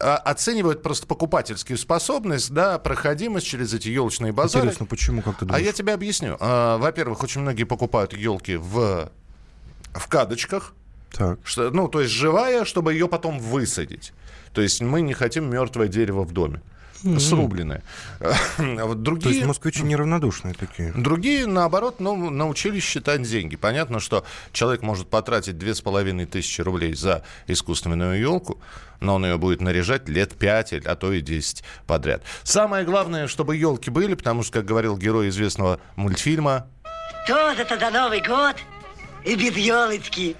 а, 0.00 0.17
оценивают 0.17 0.82
просто 0.82 1.06
покупательскую 1.06 1.78
способность, 1.78 2.50
да, 2.50 2.78
проходимость 2.78 3.46
через 3.46 3.73
эти 3.73 3.88
елочные 3.88 4.33
базары. 4.33 4.66
Интересно, 4.66 4.87
почему, 4.87 5.23
как 5.23 5.38
ты 5.38 5.47
думаешь? 5.47 5.62
А 5.62 5.64
я 5.64 5.73
тебе 5.73 5.95
объясню. 5.95 6.37
А, 6.38 6.76
во-первых, 6.76 7.23
очень 7.23 7.40
многие 7.40 7.64
покупают 7.64 8.12
елки 8.12 8.57
в, 8.57 9.11
в 9.95 10.09
кадочках, 10.09 10.75
так. 11.12 11.38
Что, 11.45 11.71
ну, 11.71 11.88
то 11.88 12.00
есть 12.00 12.12
живая, 12.12 12.64
чтобы 12.64 12.95
ее 12.95 13.07
потом 13.07 13.38
высадить. 13.38 14.12
То 14.52 14.61
есть 14.61 14.80
мы 14.80 15.00
не 15.00 15.14
хотим 15.14 15.50
мертвое 15.50 15.88
дерево 15.88 16.23
в 16.25 16.32
доме 16.32 16.61
mm-hmm. 17.04 17.21
срубленное. 17.21 17.82
вот 18.59 19.02
другие, 19.02 19.23
То 19.23 19.28
есть 19.30 19.47
москвичи 19.47 19.82
неравнодушные 19.85 20.54
такие? 20.54 20.92
Другие, 20.92 21.47
наоборот, 21.47 22.00
ну, 22.00 22.30
научились 22.30 22.82
считать 22.82 23.23
деньги. 23.23 23.56
Понятно, 23.56 24.00
что 24.00 24.25
человек 24.52 24.82
может 24.82 25.09
потратить 25.09 25.59
две 25.59 25.75
с 25.75 25.80
половиной 25.80 26.26
тысячи 26.26 26.61
рублей 26.61 26.94
за 26.94 27.25
искусственную 27.47 28.21
елку, 28.21 28.61
но 29.00 29.16
он 29.16 29.25
ее 29.25 29.38
будет 29.38 29.61
наряжать 29.61 30.09
лет 30.09 30.35
5, 30.35 30.87
а 30.87 30.97
то 30.97 31.12
и 31.12 31.21
10 31.21 31.62
подряд. 31.87 32.23
Самое 32.42 32.85
главное, 32.85 33.26
чтобы 33.26 33.56
елки 33.56 33.90
были, 33.90 34.14
потому 34.14 34.42
что, 34.42 34.54
как 34.54 34.64
говорил 34.64 34.97
герой 34.97 35.28
известного 35.28 35.80
мультфильма... 35.97 36.66
Тоже-то 37.26 37.76
до 37.76 37.90
Новый 37.90 38.21
год 38.21 38.56
и 39.25 39.37
без 39.37 39.57
елочки. 39.57 40.37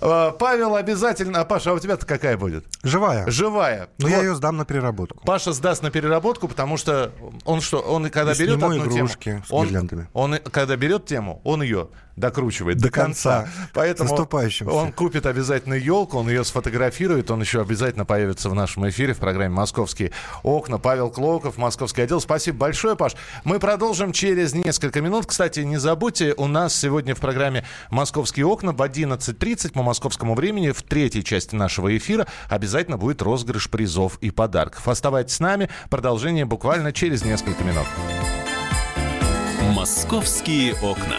А, 0.00 0.30
Павел 0.32 0.76
обязательно... 0.76 1.40
А, 1.40 1.44
Паша, 1.44 1.70
а 1.70 1.74
у 1.74 1.78
тебя-то 1.78 2.06
какая 2.06 2.36
будет? 2.36 2.64
Живая. 2.82 3.28
Живая. 3.30 3.88
Но 3.98 4.08
вот. 4.08 4.14
я 4.14 4.22
ее 4.22 4.34
сдам 4.34 4.56
на 4.56 4.64
переработку. 4.64 5.24
Паша 5.24 5.52
сдаст 5.52 5.82
на 5.82 5.90
переработку, 5.90 6.48
потому 6.48 6.76
что 6.76 7.12
он 7.44 7.60
что, 7.60 7.78
он 7.78 8.08
когда 8.10 8.32
и 8.32 8.38
берет 8.38 8.62
одну 8.62 8.76
игрушки 8.76 9.42
тему, 9.48 10.06
он, 10.12 10.32
он 10.34 10.38
когда 10.50 10.76
берет 10.76 11.06
тему, 11.06 11.40
он 11.44 11.62
ее 11.62 11.88
докручивает 12.16 12.78
до, 12.78 12.84
до 12.84 12.90
конца. 12.90 13.42
конца. 13.42 13.70
Поэтому 13.72 14.28
он 14.66 14.92
купит 14.92 15.26
обязательно 15.26 15.74
елку, 15.74 16.18
он 16.18 16.28
ее 16.28 16.44
сфотографирует, 16.44 17.30
он 17.30 17.40
еще 17.40 17.60
обязательно 17.60 18.04
появится 18.04 18.50
в 18.50 18.54
нашем 18.54 18.88
эфире 18.88 19.14
в 19.14 19.18
программе 19.18 19.54
«Московские 19.54 20.12
окна». 20.42 20.78
Павел 20.78 21.10
Клоков, 21.10 21.56
Московский 21.56 22.02
отдел. 22.02 22.20
Спасибо 22.20 22.58
большое, 22.58 22.96
Паш. 22.96 23.14
Мы 23.44 23.58
продолжим 23.58 24.12
через 24.12 24.54
несколько 24.54 25.00
минут. 25.00 25.26
Кстати, 25.26 25.60
не 25.60 25.76
забудьте, 25.76 26.34
у 26.36 26.46
нас 26.46 26.74
сегодня 26.74 27.14
в 27.14 27.20
программе 27.20 27.64
«Московские 27.90 28.46
окна» 28.46 28.72
в 28.72 28.80
11.30 28.80 29.72
по 29.72 29.82
московскому 29.82 30.34
времени 30.34 30.70
в 30.70 30.82
третьей 30.82 31.24
части 31.24 31.54
нашего 31.54 31.96
эфира 31.96 32.26
обязательно 32.48 32.98
будет 32.98 33.22
розыгрыш 33.22 33.70
призов 33.70 34.18
и 34.20 34.30
подарков. 34.30 34.88
Оставайтесь 34.88 35.34
с 35.34 35.40
нами. 35.40 35.68
Продолжение 35.90 36.44
буквально 36.44 36.92
через 36.92 37.24
несколько 37.24 37.64
минут. 37.64 37.86
«Московские 39.74 40.74
окна». 40.74 41.18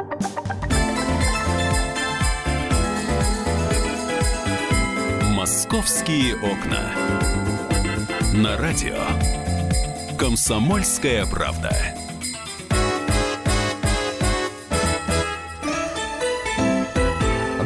«Московские 5.71 6.35
окна». 6.35 6.91
На 8.33 8.57
радио 8.57 8.97
«Комсомольская 10.17 11.25
правда». 11.25 11.71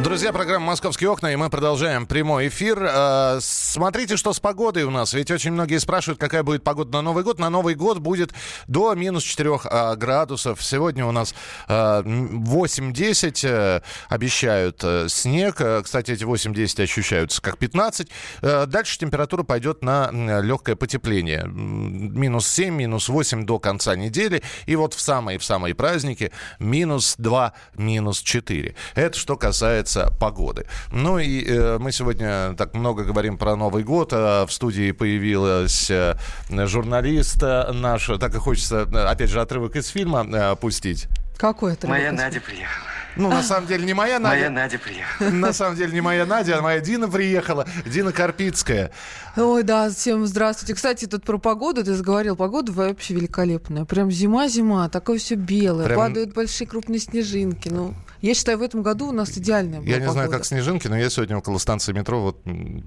Друзья, 0.03 0.31
программа 0.31 0.67
«Московские 0.67 1.09
окна», 1.09 1.33
и 1.33 1.35
мы 1.35 1.49
продолжаем 1.49 2.05
прямой 2.05 2.49
эфир. 2.49 2.77
Э, 2.79 3.39
Смотрите, 3.75 4.15
что 4.15 4.31
с 4.31 4.39
погодой 4.39 4.83
у 4.83 4.89
нас. 4.89 5.13
Ведь 5.13 5.29
очень 5.31 5.51
многие 5.51 5.79
спрашивают, 5.79 6.17
какая 6.17 6.43
будет 6.43 6.63
погода 6.63 6.93
на 6.93 7.01
Новый 7.01 7.25
год. 7.25 7.39
На 7.39 7.49
Новый 7.49 7.75
год 7.75 7.97
будет 7.97 8.33
до 8.67 8.93
минус 8.93 9.21
4 9.23 9.49
э, 9.65 9.95
градусов. 9.97 10.63
Сегодня 10.63 11.05
у 11.05 11.11
нас 11.11 11.35
э, 11.67 11.73
8-10 11.73 13.45
э, 13.45 13.81
обещают 14.07 14.81
э, 14.81 15.09
снег. 15.09 15.59
Э, 15.59 15.81
Кстати, 15.83 16.11
эти 16.11 16.23
8-10 16.23 16.83
ощущаются 16.83 17.41
как 17.41 17.57
15. 17.57 18.07
Э, 18.43 18.65
Дальше 18.65 18.97
температура 18.97 19.43
пойдет 19.43 19.83
на 19.83 20.09
легкое 20.39 20.77
потепление. 20.77 21.43
Минус 21.45 22.47
7, 22.47 22.73
минус 22.73 23.09
8 23.09 23.45
до 23.45 23.59
конца 23.59 23.97
недели. 23.97 24.41
И 24.67 24.77
вот 24.77 24.93
в 24.93 25.01
самые, 25.01 25.37
в 25.37 25.43
самые 25.43 25.75
праздники 25.75 26.31
минус 26.59 27.15
2, 27.17 27.51
минус 27.75 28.21
4. 28.21 28.73
Это 28.95 29.19
что 29.19 29.35
касается 29.35 30.13
погоды. 30.17 30.65
Ну 30.93 31.19
и 31.19 31.77
мы 31.77 31.91
сегодня 31.91 32.53
так 32.57 32.73
много 32.73 33.03
говорим 33.03 33.37
про 33.37 33.57
Новый 33.57 33.64
год. 33.69 34.09
А 34.13 34.45
В 34.45 34.51
студии 34.51 34.91
появилась 34.91 35.89
э, 35.89 36.15
журналист 36.49 37.41
э, 37.41 37.71
наш. 37.71 38.09
Так 38.19 38.35
и 38.35 38.37
хочется, 38.37 38.87
э, 38.91 38.97
опять 39.05 39.29
же, 39.29 39.41
отрывок 39.41 39.75
из 39.75 39.87
фильма 39.87 40.25
э, 40.31 40.55
пустить. 40.55 41.07
Какой 41.37 41.73
это? 41.73 41.87
Моя 41.87 42.11
Надя 42.11 42.39
приехала. 42.39 42.87
Ну, 43.17 43.29
на 43.29 43.43
самом 43.43 43.67
деле, 43.67 43.85
не 43.85 43.93
моя 43.93 44.19
Надя. 44.19 44.35
Моя 44.35 44.49
Надя 44.49 44.77
приехала. 44.77 45.29
На 45.29 45.53
самом 45.53 45.77
деле, 45.77 45.93
не 45.93 46.01
моя 46.01 46.25
Надя, 46.25 46.59
а 46.59 46.61
моя 46.61 46.79
Дина 46.81 47.07
приехала. 47.07 47.65
Дина 47.85 48.11
Карпицкая. 48.11 48.91
Ой, 49.37 49.63
да, 49.63 49.89
всем 49.89 50.25
здравствуйте. 50.27 50.73
Кстати, 50.75 51.05
тут 51.05 51.23
про 51.23 51.37
погоду, 51.37 51.83
ты 51.83 51.93
заговорил, 51.93 52.35
погода 52.35 52.71
вообще 52.73 53.13
великолепная. 53.13 53.85
Прям 53.85 54.11
зима-зима, 54.11 54.89
такое 54.89 55.17
все 55.17 55.35
белое, 55.35 55.85
Прям- 55.85 55.97
падают 55.97 56.33
большие 56.33 56.67
крупные 56.67 56.99
снежинки. 56.99 57.69
Ну, 57.69 57.93
я 58.21 58.33
считаю, 58.33 58.57
в 58.57 58.61
этом 58.61 58.81
году 58.83 59.07
у 59.09 59.11
нас 59.11 59.37
идеальная 59.37 59.79
была 59.81 59.89
Я 59.89 59.97
не 59.97 60.03
знаю, 60.09 60.27
погода. 60.27 60.37
как 60.37 60.45
снежинки, 60.45 60.87
но 60.87 60.97
я 60.97 61.09
сегодня 61.09 61.37
около 61.37 61.57
станции 61.57 61.93
метро 61.93 62.21
вот 62.21 62.41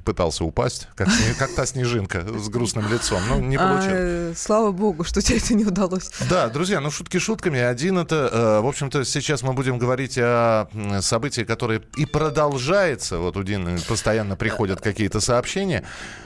пытался 0.05 0.45
упасть, 0.45 0.89
как, 0.95 1.09
как 1.39 1.55
та 1.55 1.67
снежинка 1.67 2.21
с 2.39 2.49
грустным 2.49 2.91
лицом. 2.93 3.21
Ну, 3.29 3.41
не 3.41 3.57
А, 3.57 3.69
получилось. 3.69 3.93
э, 3.99 4.33
слава 4.37 4.73
богу, 4.73 5.05
что 5.05 5.21
тебе 5.23 5.39
это 5.39 5.55
не 5.55 5.65
удалось. 5.65 6.11
Да, 6.29 6.49
друзья, 6.49 6.81
ну 6.81 6.91
шутки 6.91 7.19
шутками. 7.19 7.61
Один 7.61 7.99
это, 7.99 8.29
э, 8.33 8.61
в 8.61 8.67
общем-то, 8.67 9.05
сейчас 9.05 9.43
мы 9.43 9.53
будем 9.53 9.79
говорить 9.79 10.19
о 10.19 10.67
событии, 11.01 11.43
которое 11.43 11.83
и 11.97 12.05
продолжается. 12.07 13.19
Вот 13.19 13.37
у 13.37 13.43
Дины 13.43 13.79
постоянно 13.87 14.37
приходят 14.37 14.81
какие-то 14.81 15.21
сообщения. 15.21 15.85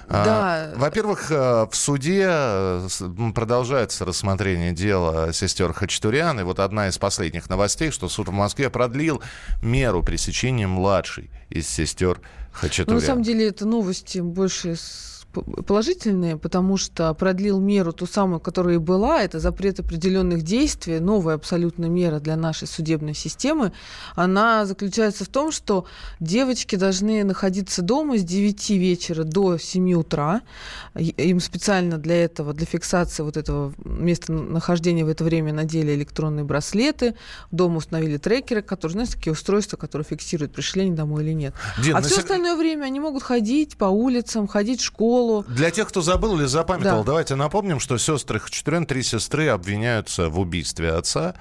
А, 0.09 0.25
Да. 0.25 0.79
Во-первых, 0.79 1.31
э, 1.31 1.67
в 1.71 1.75
суде 1.77 2.29
продолжается 3.35 4.05
рассмотрение 4.05 4.73
дела 4.73 5.33
сестер 5.33 5.73
Хачатурян. 5.73 6.41
И 6.41 6.43
вот 6.43 6.59
одна 6.61 6.89
из 6.89 6.99
последних 6.99 7.49
новостей, 7.49 7.91
что 7.91 8.09
суд 8.09 8.29
в 8.29 8.33
Москве 8.33 8.71
продлил 8.71 9.02
меру 9.63 10.03
пресечения 10.03 10.67
младшей 10.67 11.31
из 11.51 11.69
сестер 11.69 12.19
Ну, 12.21 12.25
Хачатурян. 12.53 13.01
на 13.01 13.07
самом 13.07 13.23
деле, 13.23 13.49
это 13.49 13.65
новости 13.67 14.19
больше 14.21 14.77
с- 14.77 15.12
положительные, 15.33 16.37
потому 16.37 16.77
что 16.77 17.13
продлил 17.15 17.61
меру 17.61 17.93
ту 17.93 18.07
самую, 18.07 18.41
которая 18.41 18.77
и 18.77 18.79
была, 18.79 19.23
это 19.23 19.39
запрет 19.39 19.81
определенных 19.81 20.43
действий, 20.43 20.99
новая 21.01 21.35
абсолютно 21.35 21.87
мера 21.87 22.21
для 22.21 22.37
нашей 22.37 22.69
судебной 22.69 23.15
системы. 23.15 23.73
Она 24.15 24.67
заключается 24.67 25.25
в 25.25 25.29
том, 25.29 25.51
что 25.53 25.87
девочки 26.21 26.77
должны 26.77 27.25
находиться 27.25 27.83
дома 27.83 28.19
с 28.19 28.23
9 28.23 28.71
вечера 28.71 29.25
до 29.25 29.59
7 29.59 29.95
утра. 29.95 30.43
Им 30.95 31.41
специально 31.41 31.99
для 31.99 32.25
этого, 32.25 32.53
для 32.53 32.67
фиксации 32.67 33.23
вот 33.23 33.37
этого 33.37 33.73
места 33.85 34.33
нахождения 34.33 35.05
в 35.05 35.09
это 35.09 35.25
время 35.25 35.53
надели 35.53 35.95
электронные 35.95 36.45
браслеты, 36.45 37.15
дома 37.51 37.79
установили 37.79 38.19
трекеры, 38.19 38.63
которые, 38.63 38.93
знаешь, 38.93 39.11
такие 39.11 39.33
устройства, 39.33 39.77
которые 39.77 40.05
фиксируют, 40.05 40.53
пришли 40.53 40.83
они 40.83 40.93
домой 40.93 41.25
или 41.25 41.33
нет. 41.33 41.55
Дин, 41.83 41.97
а 41.97 42.01
на 42.01 42.07
все 42.07 42.17
сек- 42.17 42.25
остальное 42.25 42.57
время 42.57 42.85
они 42.85 43.01
могут 43.01 43.23
ходить 43.23 43.77
по 43.77 43.87
улицам, 43.87 44.47
ходить 44.47 44.81
в 44.81 44.85
школу. 44.85 45.22
Для 45.49 45.71
тех, 45.71 45.89
кто 45.89 46.01
забыл 46.03 46.39
или 46.39 46.47
запамятовал, 46.47 47.01
Да. 47.05 47.07
давайте 47.07 47.35
напомним, 47.35 47.81
что 47.81 47.99
сестры 47.99 48.39
Хачатурян, 48.41 48.87
три 48.87 49.03
сестры, 49.03 49.49
обвиняются 49.49 50.29
в 50.29 50.39
убийстве 50.39 50.91
отца, 50.93 51.35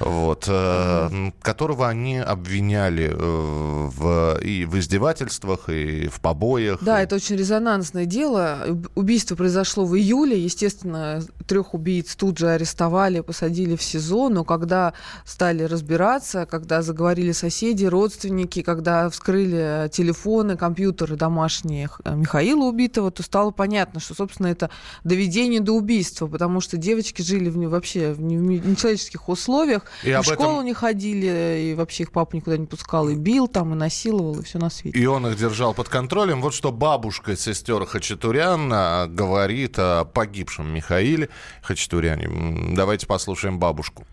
вот, 0.00 0.44
э, 0.48 1.08
м, 1.10 1.34
которого 1.42 1.88
они 1.88 2.18
обвиняли 2.18 3.10
э, 3.12 3.16
в, 3.18 4.38
и 4.42 4.64
в 4.64 4.78
издевательствах, 4.78 5.68
и 5.68 6.08
в 6.08 6.20
побоях. 6.20 6.82
Да, 6.82 7.00
это 7.02 7.16
очень 7.16 7.36
резонансное 7.36 8.04
дело. 8.06 8.64
Уб- 8.68 8.88
Убийство 8.94 9.36
произошло 9.36 9.84
в 9.84 9.96
июле. 9.96 10.38
Естественно, 10.42 11.22
трех 11.46 11.74
убийц 11.74 12.14
тут 12.16 12.38
же 12.38 12.48
арестовали, 12.50 13.20
посадили 13.20 13.76
в 13.76 13.82
СИЗО. 13.82 14.28
Но 14.28 14.44
когда 14.44 14.92
стали 15.24 15.62
разбираться, 15.62 16.46
когда 16.46 16.82
заговорили 16.82 17.32
соседи, 17.32 17.84
родственники, 17.86 18.62
когда 18.62 19.08
вскрыли 19.10 19.88
телефоны, 19.92 20.56
компьютеры 20.56 21.16
домашние 21.16 21.88
э, 22.04 22.14
Михаила 22.14 22.64
убитого, 22.64 23.10
то 23.10 23.22
стало 23.28 23.50
понятно, 23.50 24.00
что, 24.00 24.14
собственно, 24.14 24.46
это 24.46 24.70
доведение 25.04 25.60
до 25.60 25.72
убийства, 25.72 26.26
потому 26.26 26.62
что 26.62 26.78
девочки 26.78 27.20
жили 27.20 27.50
в 27.50 27.58
вообще 27.68 28.12
в 28.12 28.20
не- 28.22 28.38
в 28.58 28.66
нечеловеческих 28.66 29.28
условиях, 29.28 29.82
И 30.02 30.08
и 30.10 30.14
в 30.16 30.22
школу 30.24 30.54
этом- 30.54 30.64
не 30.64 30.72
ходили, 30.74 31.70
и 31.70 31.74
вообще 31.74 32.04
их 32.04 32.12
папа 32.12 32.34
никуда 32.36 32.56
не 32.56 32.64
пускал, 32.66 33.08
и 33.10 33.14
бил 33.14 33.46
там, 33.48 33.72
и 33.74 33.76
насиловал, 33.76 34.40
и 34.40 34.42
все 34.44 34.58
на 34.58 34.70
свете. 34.70 34.98
И 34.98 35.04
он 35.06 35.26
их 35.26 35.36
держал 35.36 35.74
под 35.74 35.88
контролем. 35.90 36.40
Вот 36.40 36.54
что 36.54 36.72
бабушка 36.72 37.36
сестер 37.36 37.84
Хачатурян 37.84 38.70
а, 38.72 39.06
говорит 39.06 39.74
о 39.78 40.04
погибшем 40.06 40.72
Михаиле 40.72 41.28
Хачатуряне. 41.62 42.74
Давайте 42.74 43.06
послушаем 43.06 43.58
бабушку. 43.58 44.06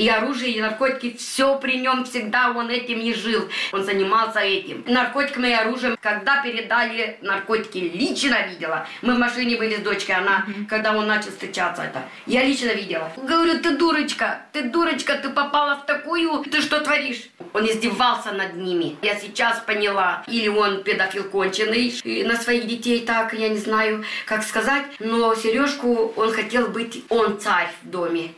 И 0.00 0.08
оружие, 0.08 0.52
и 0.52 0.60
наркотики, 0.62 1.14
все 1.18 1.58
при 1.58 1.76
нем 1.76 2.06
всегда, 2.06 2.52
он 2.52 2.70
этим 2.70 3.00
и 3.00 3.12
жил. 3.12 3.50
Он 3.70 3.84
занимался 3.84 4.40
этим. 4.40 4.82
Наркотиками 4.86 5.48
и 5.48 5.52
оружием. 5.52 5.98
Когда 6.00 6.42
передали 6.42 7.18
наркотики, 7.20 7.76
лично 7.76 8.46
видела. 8.46 8.86
Мы 9.02 9.14
в 9.14 9.18
машине 9.18 9.58
были 9.58 9.76
с 9.76 9.80
дочкой, 9.80 10.14
она, 10.14 10.46
когда 10.70 10.96
он 10.96 11.06
начал 11.06 11.28
встречаться 11.28 11.82
это. 11.82 12.02
Я 12.24 12.44
лично 12.44 12.72
видела. 12.72 13.12
Говорю, 13.18 13.58
ты 13.60 13.76
дурочка, 13.76 14.40
ты 14.52 14.62
дурочка, 14.70 15.18
ты 15.18 15.28
попала 15.28 15.76
в 15.76 15.84
такую, 15.84 16.44
ты 16.44 16.62
что 16.62 16.80
творишь? 16.80 17.28
Он 17.52 17.66
издевался 17.66 18.32
над 18.32 18.56
ними. 18.56 18.96
Я 19.02 19.18
сейчас 19.18 19.60
поняла. 19.60 20.24
Или 20.26 20.48
он 20.48 20.82
педофил 20.82 21.24
конченый, 21.24 21.88
и 22.04 22.24
на 22.24 22.36
своих 22.36 22.66
детей 22.66 23.04
так, 23.04 23.34
я 23.34 23.50
не 23.50 23.58
знаю, 23.58 24.02
как 24.24 24.44
сказать. 24.44 24.84
Но 24.98 25.34
Сережку, 25.34 26.14
он 26.16 26.32
хотел 26.32 26.68
быть, 26.68 27.04
он 27.10 27.38
царь 27.38 27.68
в 27.82 27.90
доме. 27.90 28.30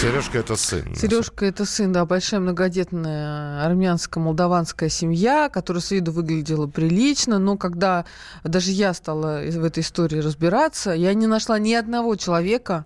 Сережка 0.00 0.38
это 0.38 0.56
сын. 0.56 0.77
Сережка 0.94 1.46
это 1.46 1.64
сын, 1.64 1.92
да, 1.92 2.04
большая 2.04 2.40
многодетная 2.40 3.64
армянско-молдаванская 3.66 4.88
семья, 4.88 5.48
которая 5.48 5.82
с 5.82 5.90
виду 5.90 6.12
выглядела 6.12 6.66
прилично, 6.66 7.38
но 7.38 7.56
когда 7.56 8.04
даже 8.44 8.70
я 8.70 8.94
стала 8.94 9.40
в 9.44 9.64
этой 9.64 9.80
истории 9.80 10.18
разбираться, 10.18 10.92
я 10.92 11.14
не 11.14 11.26
нашла 11.26 11.58
ни 11.58 11.72
одного 11.74 12.16
человека, 12.16 12.84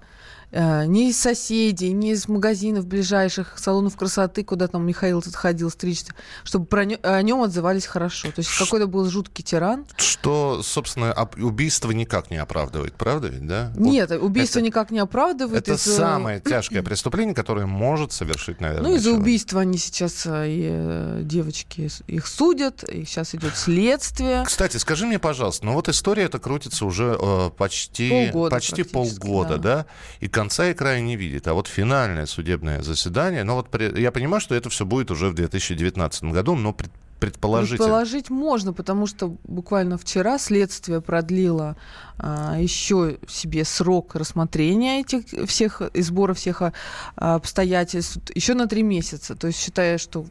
ни 0.52 1.08
из 1.08 1.18
соседей, 1.18 1.92
ни 1.92 2.10
из 2.12 2.28
магазинов 2.28 2.86
ближайших, 2.86 3.54
салонов 3.58 3.96
красоты, 3.96 4.44
куда 4.44 4.68
там 4.68 4.86
Михаил 4.86 5.20
этот 5.20 5.34
ходил 5.34 5.70
стричься, 5.70 6.14
чтобы 6.44 6.66
про 6.66 6.84
нё- 6.84 6.98
о 7.02 7.20
нем 7.22 7.42
отзывались 7.42 7.86
хорошо. 7.86 8.28
То 8.32 8.40
есть 8.40 8.50
какой-то 8.58 8.86
был 8.86 9.08
жуткий 9.08 9.42
тиран. 9.42 9.86
Что, 9.96 10.62
собственно, 10.62 11.12
об- 11.12 11.36
убийство 11.42 11.90
никак 11.90 12.30
не 12.30 12.36
оправдывает, 12.36 12.94
правда 12.94 13.28
ведь, 13.28 13.46
да? 13.46 13.72
Нет, 13.76 14.10
Вот 14.10 14.22
убийство 14.22 14.58
это- 14.58 14.66
никак 14.66 14.90
не 14.90 14.98
оправдывает. 14.98 15.62
Это 15.68 15.74
из, 15.74 15.86
э, 15.86 15.96
самое 15.96 16.40
тяжкое 16.40 16.82
преступление, 16.82 17.34
которое 17.34 17.66
может 17.66 18.12
совершить, 18.12 18.60
наверное, 18.60 18.90
Ну, 18.90 18.96
из-за 18.96 19.04
человек. 19.06 19.22
убийства 19.22 19.60
они 19.62 19.78
сейчас, 19.78 20.22
э, 20.26 20.48
и, 20.48 20.68
э, 20.70 21.20
девочки, 21.24 21.88
их 22.06 22.26
судят, 22.26 22.84
и 22.84 23.04
сейчас 23.04 23.34
идет 23.34 23.56
следствие. 23.56 24.44
Кстати, 24.44 24.76
скажи 24.76 25.06
мне, 25.06 25.18
пожалуйста, 25.18 25.64
ну 25.66 25.72
вот 25.74 25.88
история 25.88 26.24
эта 26.24 26.38
крутится 26.38 26.84
уже 26.84 27.16
э, 27.18 27.50
почти, 27.56 28.10
Полгода 28.32 28.54
почти 28.54 28.82
полгода, 28.82 29.56
да. 29.58 29.76
да. 29.76 29.86
И 30.20 30.28
конца 30.42 30.70
и 30.70 30.74
края 30.74 31.00
не 31.00 31.16
видит. 31.16 31.46
А 31.48 31.54
вот 31.54 31.68
финальное 31.68 32.26
судебное 32.26 32.82
заседание, 32.82 33.44
ну 33.44 33.54
вот 33.54 33.80
я 33.80 34.10
понимаю, 34.10 34.40
что 34.40 34.54
это 34.54 34.70
все 34.70 34.84
будет 34.84 35.10
уже 35.10 35.28
в 35.28 35.34
2019 35.34 36.24
году, 36.24 36.54
но 36.56 36.72
пред- 36.72 36.90
предположительно. 37.20 37.78
Предположить 37.78 38.30
можно, 38.30 38.72
потому 38.72 39.06
что 39.06 39.36
буквально 39.44 39.96
вчера 39.96 40.38
следствие 40.38 41.00
продлило 41.00 41.76
а, 42.18 42.56
еще 42.58 43.18
себе 43.28 43.64
срок 43.64 44.16
рассмотрения 44.16 45.00
этих 45.00 45.48
всех 45.48 45.80
и 45.80 46.02
сбора 46.02 46.34
всех 46.34 46.62
а, 46.62 46.72
обстоятельств 47.16 48.18
еще 48.34 48.54
на 48.54 48.66
три 48.66 48.82
месяца. 48.82 49.36
То 49.36 49.46
есть 49.46 49.60
считая, 49.60 49.98
что 49.98 50.26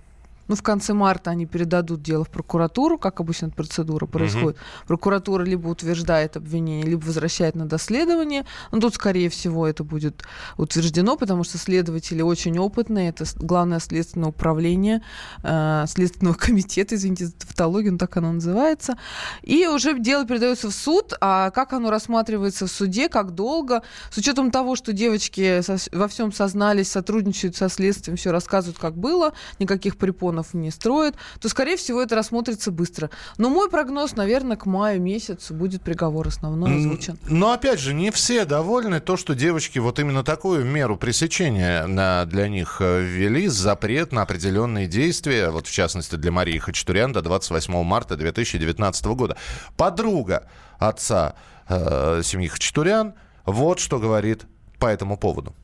ну, 0.52 0.58
в 0.58 0.64
конце 0.64 0.94
марта 0.94 1.32
они 1.32 1.46
передадут 1.46 2.02
дело 2.02 2.26
в 2.26 2.30
прокуратуру, 2.30 2.98
как 2.98 3.22
обычно 3.22 3.46
эта 3.46 3.56
процедура 3.56 4.06
происходит. 4.06 4.58
Прокуратура 4.86 5.46
либо 5.46 5.70
утверждает 5.70 6.36
обвинение, 6.36 6.86
либо 6.86 7.06
возвращает 7.06 7.56
на 7.56 7.66
доследование. 7.66 8.46
Но 8.70 8.82
тут, 8.82 8.96
скорее 8.96 9.30
всего, 9.30 9.66
это 9.66 9.86
будет 9.86 10.26
утверждено, 10.58 11.16
потому 11.16 11.46
что 11.46 11.58
следователи 11.58 12.22
очень 12.22 12.60
опытные. 12.60 13.08
Это 13.12 13.24
главное 13.38 13.80
следственное 13.80 14.28
управление 14.28 15.02
э, 15.42 15.86
Следственного 15.88 16.34
комитета, 16.38 16.96
извините 16.96 17.28
за 17.28 17.34
тавтологию, 17.34 17.94
но 17.94 17.98
так 17.98 18.18
оно 18.18 18.34
называется. 18.34 18.98
И 19.44 19.66
уже 19.68 19.98
дело 19.98 20.28
передается 20.28 20.70
в 20.70 20.74
суд, 20.74 21.14
а 21.22 21.52
как 21.52 21.72
оно 21.72 21.90
рассматривается 21.90 22.68
в 22.68 22.72
суде, 22.72 23.08
как 23.08 23.36
долго, 23.36 23.84
с 24.12 24.18
учетом 24.18 24.52
того, 24.52 24.76
что 24.76 24.92
девочки 24.92 25.62
со- 25.62 25.78
во 25.94 26.10
всем 26.10 26.34
сознались, 26.34 26.92
сотрудничают 26.92 27.56
со 27.56 27.70
следствием, 27.70 28.18
все 28.18 28.34
рассказывают, 28.34 28.78
как 28.78 28.98
было, 28.98 29.32
никаких 29.58 29.96
препонов 29.96 30.41
не 30.54 30.72
строят, 30.72 31.16
то, 31.40 31.50
скорее 31.50 31.78
всего, 31.78 32.02
это 32.02 32.16
рассмотрится 32.16 32.72
быстро. 32.72 33.10
Но 33.38 33.50
мой 33.50 33.70
прогноз, 33.70 34.16
наверное, 34.16 34.58
к 34.58 34.66
маю 34.66 35.02
месяцу 35.02 35.54
будет 35.54 35.82
приговор 35.82 36.28
основной 36.28 36.78
озвучен. 36.78 37.18
Но 37.28 37.52
опять 37.52 37.80
же, 37.80 37.94
не 37.94 38.12
все 38.12 38.46
довольны 38.46 39.00
то, 39.00 39.18
что 39.18 39.36
девочки 39.36 39.80
вот 39.80 40.00
именно 40.00 40.24
такую 40.24 40.66
меру 40.66 40.98
пресечения 40.98 41.86
на- 41.88 42.26
для 42.26 42.48
них 42.48 42.78
э, 42.80 43.02
ввели, 43.02 43.48
запрет 43.48 44.12
на 44.12 44.22
определенные 44.24 44.88
действия, 44.88 45.50
вот 45.50 45.68
в 45.68 45.72
частности 45.72 46.16
для 46.16 46.32
Марии 46.32 46.58
Хачатурян 46.60 47.12
до 47.14 47.22
28 47.22 47.84
марта 47.84 48.16
2019 48.16 49.06
года. 49.08 49.38
Подруга 49.78 50.48
отца 50.80 51.36
э, 51.68 52.22
семьи 52.24 52.48
Хачатурян 52.48 53.14
вот 53.46 53.80
что 53.80 54.00
говорит 54.00 54.46
по 54.80 54.88
этому 54.88 55.18
поводу. 55.18 55.56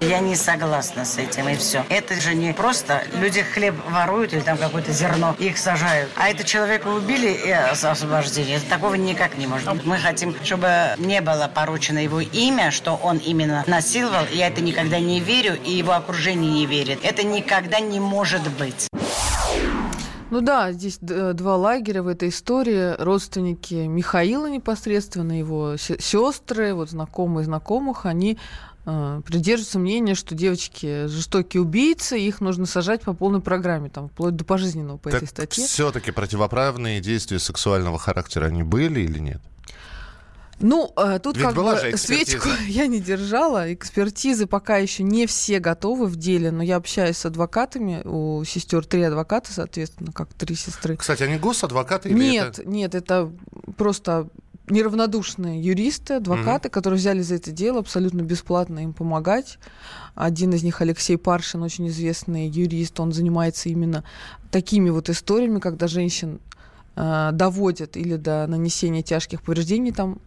Я 0.00 0.20
не 0.20 0.34
согласна 0.34 1.04
с 1.04 1.18
этим, 1.18 1.46
и 1.50 1.54
все. 1.56 1.84
Это 1.90 2.18
же 2.18 2.34
не 2.34 2.54
просто 2.54 3.02
люди 3.20 3.42
хлеб 3.42 3.74
воруют 3.90 4.32
или 4.32 4.40
там 4.40 4.56
какое-то 4.56 4.92
зерно, 4.92 5.36
их 5.38 5.58
сажают. 5.58 6.10
А 6.16 6.30
это 6.30 6.42
человека 6.42 6.88
убили 6.88 7.28
и 7.28 7.52
ос- 7.70 7.84
освобождение. 7.84 8.58
Такого 8.60 8.94
никак 8.94 9.36
не 9.36 9.46
может 9.46 9.70
быть. 9.70 9.84
Мы 9.84 9.98
хотим, 9.98 10.34
чтобы 10.42 10.70
не 10.96 11.20
было 11.20 11.50
поручено 11.54 11.98
его 11.98 12.20
имя, 12.20 12.70
что 12.70 12.94
он 12.94 13.18
именно 13.18 13.62
насиловал. 13.66 14.24
Я 14.32 14.48
это 14.48 14.62
никогда 14.62 14.98
не 14.98 15.20
верю, 15.20 15.58
и 15.62 15.70
его 15.72 15.92
окружение 15.92 16.50
не 16.50 16.66
верит. 16.66 17.00
Это 17.02 17.22
никогда 17.22 17.80
не 17.80 18.00
может 18.00 18.42
быть. 18.58 18.88
Ну 20.30 20.40
да, 20.40 20.70
здесь 20.70 20.98
д- 21.00 21.32
два 21.32 21.56
лагеря 21.56 22.02
в 22.04 22.06
этой 22.06 22.28
истории. 22.28 22.94
Родственники 23.02 23.74
Михаила 23.74 24.46
непосредственно, 24.46 25.36
его 25.36 25.76
сестры, 25.76 26.72
вот 26.72 26.88
знакомые 26.90 27.44
знакомых, 27.44 28.06
они 28.06 28.34
э, 28.34 28.69
придерживаются 28.84 29.78
мнения, 29.78 30.14
что 30.14 30.34
девочки 30.34 31.06
жестокие 31.06 31.62
убийцы, 31.62 32.18
их 32.18 32.40
нужно 32.40 32.66
сажать 32.66 33.02
по 33.02 33.12
полной 33.12 33.40
программе, 33.40 33.90
там, 33.90 34.08
вплоть 34.08 34.36
до 34.36 34.44
пожизненного 34.44 34.96
по 34.96 35.08
этой 35.08 35.28
статье. 35.28 35.64
все-таки 35.66 36.10
противоправные 36.10 37.00
действия 37.00 37.38
сексуального 37.38 37.98
характера, 37.98 38.46
они 38.46 38.62
были 38.62 39.00
или 39.00 39.18
нет? 39.18 39.42
Ну, 40.60 40.92
э, 40.96 41.18
тут 41.22 41.36
Ведь 41.36 41.46
как 41.46 41.54
была 41.54 41.74
бы 41.74 41.96
свечку 41.96 42.48
я 42.66 42.86
не 42.86 43.00
держала. 43.00 43.72
Экспертизы 43.72 44.46
пока 44.46 44.76
еще 44.76 45.02
не 45.02 45.26
все 45.26 45.58
готовы 45.58 46.06
в 46.06 46.16
деле, 46.16 46.50
но 46.50 46.62
я 46.62 46.76
общаюсь 46.76 47.16
с 47.16 47.26
адвокатами. 47.26 48.02
У 48.04 48.44
сестер 48.44 48.84
три 48.84 49.02
адвоката, 49.02 49.50
соответственно, 49.52 50.12
как 50.12 50.32
три 50.34 50.54
сестры. 50.54 50.96
Кстати, 50.96 51.22
они 51.22 51.38
госадвокаты 51.38 52.10
или 52.10 52.18
Нет, 52.18 52.58
это... 52.58 52.68
нет, 52.68 52.94
это 52.94 53.32
просто 53.76 54.28
неравнодушные 54.70 55.60
юристы, 55.60 56.14
адвокаты, 56.14 56.68
которые 56.68 56.98
взяли 56.98 57.22
за 57.22 57.36
это 57.36 57.50
дело 57.50 57.80
абсолютно 57.80 58.22
бесплатно 58.22 58.80
им 58.80 58.92
помогать. 58.92 59.58
Один 60.14 60.52
из 60.52 60.62
них 60.62 60.80
Алексей 60.80 61.16
Паршин, 61.16 61.62
очень 61.62 61.88
известный 61.88 62.48
юрист, 62.48 62.98
он 63.00 63.12
занимается 63.12 63.68
именно 63.68 64.04
такими 64.50 64.90
вот 64.90 65.08
историями, 65.08 65.60
когда 65.60 65.86
женщин 65.86 66.40
э, 66.96 67.30
доводят 67.32 67.96
или 67.96 68.16
до 68.16 68.46
нанесения 68.46 69.02
тяжких 69.02 69.42
повреждений 69.42 69.92
там 69.92 70.18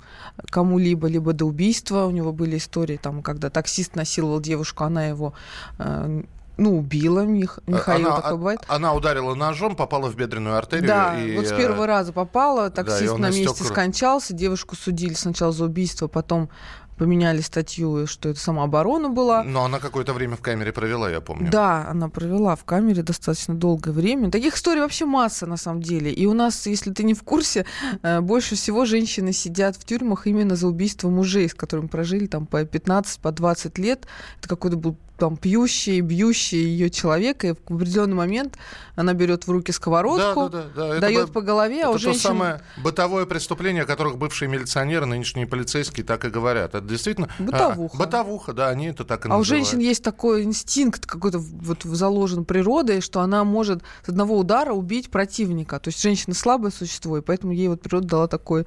кому-либо, 0.50 1.08
либо 1.08 1.34
до 1.34 1.46
убийства. 1.46 2.06
У 2.06 2.12
него 2.12 2.32
были 2.32 2.58
истории, 2.58 2.98
там, 2.98 3.22
когда 3.22 3.50
таксист 3.50 3.96
насиловал 3.96 4.40
девушку, 4.40 4.84
она 4.84 5.06
его 5.06 5.34
э, 5.80 6.24
ну, 6.58 6.78
убила, 6.78 7.22
Мих, 7.22 7.60
Михаил, 7.66 8.08
она, 8.08 8.16
такое 8.18 8.38
бывает. 8.38 8.60
она 8.68 8.94
ударила 8.94 9.34
ножом, 9.34 9.76
попала 9.76 10.10
в 10.10 10.16
бедренную 10.16 10.56
артерию. 10.56 10.88
Да, 10.88 11.20
и, 11.20 11.36
вот 11.36 11.48
с 11.48 11.52
э, 11.52 11.58
первого 11.58 11.88
раза 11.88 12.14
попала, 12.14 12.70
да, 12.70 12.84
таксист 12.84 13.14
он 13.14 13.22
на 13.22 13.32
истек 13.32 13.48
месте 13.50 13.64
скончался, 13.64 14.34
девушку 14.34 14.76
судили 14.76 15.14
сначала 15.14 15.52
за 15.52 15.66
убийство, 15.66 16.08
потом 16.08 16.50
поменяли 16.98 17.42
статью, 17.42 18.08
что 18.08 18.30
это 18.30 18.40
самооборона 18.40 19.10
была. 19.10 19.44
Но 19.44 19.66
она 19.66 19.80
какое-то 19.80 20.14
время 20.14 20.36
в 20.36 20.42
камере 20.42 20.72
провела, 20.72 21.10
я 21.10 21.22
помню. 21.22 21.50
Да, 21.52 21.88
она 21.90 22.10
провела 22.10 22.56
в 22.56 22.64
камере 22.64 23.02
достаточно 23.04 23.54
долгое 23.54 23.92
время. 23.92 24.32
Таких 24.32 24.56
историй 24.56 24.82
вообще 24.82 25.06
масса, 25.06 25.46
на 25.46 25.58
самом 25.58 25.82
деле. 25.82 26.12
И 26.12 26.26
у 26.26 26.34
нас, 26.34 26.66
если 26.68 26.92
ты 26.94 27.04
не 27.04 27.14
в 27.14 27.24
курсе, 27.24 27.66
э, 28.02 28.22
больше 28.22 28.56
всего 28.56 28.86
женщины 28.86 29.34
сидят 29.34 29.76
в 29.76 29.86
тюрьмах 29.86 30.28
именно 30.28 30.56
за 30.56 30.68
убийство 30.68 31.10
мужей, 31.10 31.50
с 31.50 31.54
которыми 31.54 31.88
прожили 31.88 32.28
там 32.28 32.46
по 32.46 32.64
15, 32.64 33.20
по 33.20 33.32
20 33.32 33.78
лет. 33.80 34.06
Это 34.40 34.50
какой-то 34.50 34.78
был 34.78 34.96
там 35.18 35.38
пьющий, 35.38 36.02
бьющий 36.02 36.64
ее 36.64 36.90
человек, 36.90 37.46
и 37.46 37.54
в 37.54 37.76
определенный 37.76 38.16
момент 38.16 38.58
она 38.96 39.14
берет 39.14 39.48
в 39.48 39.52
руки 39.52 39.72
сковородку, 39.72 40.50
Да, 40.50 40.64
да, 40.64 40.70
да, 40.76 40.94
да. 40.96 41.00
Дает 41.00 41.32
по 41.32 41.42
голове, 41.42 41.78
а 41.78 41.80
Это 41.82 41.90
у 41.90 41.94
то 41.94 42.00
женщин... 42.00 42.22
самое 42.22 42.62
бытовое 42.78 43.26
преступление, 43.26 43.84
о 43.84 43.86
которых 43.86 44.18
бывшие 44.18 44.50
милиционеры, 44.50 45.06
нынешние 45.06 45.48
полицейские 45.48 46.06
так 46.06 46.26
и 46.26 46.30
говорят. 46.30 46.76
Это 46.76 46.86
действительно... 46.86 47.30
а, 47.40 47.44
Бытовуха. 47.44 47.98
бытовуха, 47.98 48.54
да, 48.54 48.70
они 48.70 48.88
это 48.88 49.04
так 49.06 49.26
и 49.26 49.30
А 49.30 49.36
у 49.36 49.40
называют. 49.40 49.66
женщин 49.68 49.80
есть 49.80 50.04
такой 50.04 50.44
инстинкт 50.44 51.06
какой-то 51.06 51.40
вот 51.40 51.84
заложен 51.84 52.46
природой, 52.46 53.02
что 53.02 53.22
она 53.22 53.44
может 53.44 53.84
с 54.06 54.10
одного 54.10 54.38
удара 54.38 54.74
убить 54.74 55.10
противника. 55.12 55.80
То 55.80 55.90
есть 55.90 56.02
женщина 56.02 56.34
слабое 56.36 56.72
существо, 56.72 57.18
и 57.18 57.22
поэтому 57.22 57.54
ей 57.54 57.68
вот 57.68 57.82
природа 57.82 58.08
дала 58.08 58.28
такой, 58.28 58.66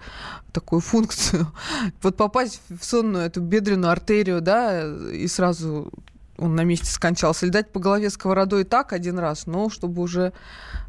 такую 0.53 0.81
функцию. 0.81 1.47
Вот 2.03 2.17
попасть 2.17 2.61
в 2.69 2.85
сонную 2.85 3.25
эту 3.27 3.41
бедренную 3.41 3.91
артерию, 3.91 4.41
да, 4.41 4.83
и 5.13 5.27
сразу 5.27 5.93
он 6.38 6.55
на 6.55 6.64
месте 6.64 6.87
скончался. 6.87 7.46
Или 7.46 7.53
дать 7.53 7.72
по 7.72 7.81
голове 7.81 8.11
сковородой 8.11 8.64
так 8.64 8.92
один 8.92 9.18
раз, 9.18 9.46
но 9.46 9.70
чтобы 9.70 10.03
уже, 10.03 10.33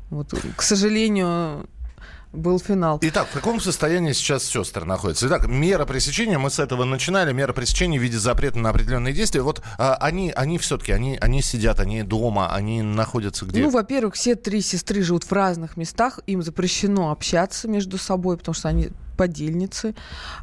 вот, 0.09 0.33
к 0.55 0.61
сожалению, 0.61 1.67
был 2.33 2.59
финал. 2.59 2.99
Итак, 3.01 3.27
в 3.29 3.33
каком 3.33 3.59
состоянии 3.59 4.11
сейчас 4.13 4.43
сестры 4.43 4.85
находятся? 4.85 5.27
Итак, 5.27 5.47
мера 5.47 5.85
пресечения, 5.85 6.37
мы 6.37 6.49
с 6.49 6.59
этого 6.59 6.83
начинали, 6.83 7.33
мера 7.33 7.53
пресечения 7.53 7.99
в 7.99 8.01
виде 8.01 8.17
запрета 8.17 8.59
на 8.59 8.69
определенные 8.69 9.13
действия. 9.13 9.41
Вот 9.41 9.61
а, 9.77 9.95
они, 9.95 10.31
они 10.31 10.57
все-таки, 10.57 10.91
они, 10.91 11.17
они 11.19 11.41
сидят, 11.41 11.79
они 11.79 12.03
дома, 12.03 12.53
они 12.53 12.81
находятся 12.81 13.45
где? 13.45 13.61
Ну, 13.61 13.69
во-первых, 13.69 14.15
все 14.15 14.35
три 14.35 14.61
сестры 14.61 15.01
живут 15.01 15.23
в 15.23 15.31
разных 15.31 15.77
местах, 15.77 16.19
им 16.27 16.41
запрещено 16.41 17.11
общаться 17.11 17.67
между 17.67 17.97
собой, 17.97 18.37
потому 18.37 18.55
что 18.55 18.69
они 18.69 18.89
подельницы. 19.17 19.95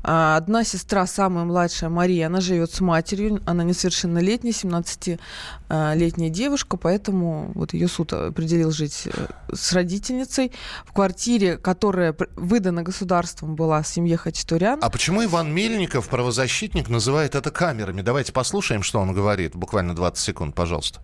А, 0.03 0.37
Одна 0.37 0.65
сестра, 0.65 1.07
самая 1.07 1.45
младшая, 1.45 1.89
Мария, 1.91 2.27
она 2.27 2.41
живет 2.41 2.73
с 2.73 2.81
матерью, 2.81 3.41
она 3.47 3.65
несовершеннолетняя, 3.65 4.53
17-летняя 4.53 6.29
девушка, 6.31 6.77
поэтому 6.77 7.53
вот 7.55 7.73
ее 7.73 7.89
суд 7.89 8.13
определил 8.13 8.71
жить 8.71 9.03
э, 9.07 9.27
с 9.55 9.73
родительницей 9.73 10.53
в 10.85 10.93
квартире, 10.93 11.57
которая 11.57 12.15
выдана 12.37 12.83
государством 12.83 13.55
была 13.55 13.83
семье 13.85 14.17
Хачатурян. 14.17 14.79
А 14.83 14.91
почему 14.91 15.25
Иван 15.25 15.53
Мельников, 15.55 16.09
правозащитник, 16.09 16.89
называет 16.89 17.35
это 17.35 17.51
камерами? 17.51 18.03
Давайте 18.03 18.33
послушаем, 18.33 18.83
что 18.83 18.99
он 19.01 19.13
говорит. 19.15 19.55
Буквально 19.55 19.95
20 19.95 20.19
секунд, 20.25 20.55
пожалуйста. 20.55 21.01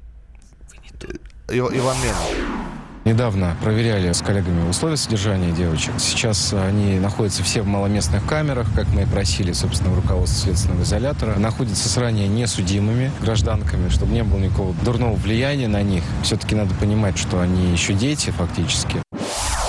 Э, 1.48 1.54
Ив- 1.56 1.72
Иван 1.72 1.96
Мельников. 1.98 2.69
Недавно 3.14 3.56
проверяли 3.60 4.12
с 4.12 4.22
коллегами 4.22 4.68
условия 4.68 4.96
содержания 4.96 5.50
девочек. 5.50 5.94
Сейчас 5.98 6.52
они 6.52 7.00
находятся 7.00 7.42
все 7.42 7.60
в 7.62 7.66
маломестных 7.66 8.24
камерах, 8.24 8.68
как 8.76 8.86
мы 8.90 9.02
и 9.02 9.04
просили, 9.04 9.50
собственно, 9.52 9.90
в 9.90 9.96
руководстве 9.96 10.52
следственного 10.52 10.84
изолятора. 10.84 11.34
Находятся 11.36 11.88
с 11.88 11.96
ранее 11.96 12.28
несудимыми 12.28 13.10
гражданками, 13.20 13.88
чтобы 13.88 14.12
не 14.12 14.22
было 14.22 14.38
никакого 14.38 14.74
дурного 14.84 15.16
влияния 15.16 15.66
на 15.66 15.82
них. 15.82 16.04
Все-таки 16.22 16.54
надо 16.54 16.72
понимать, 16.76 17.18
что 17.18 17.40
они 17.40 17.72
еще 17.72 17.94
дети 17.94 18.30
фактически. 18.30 19.02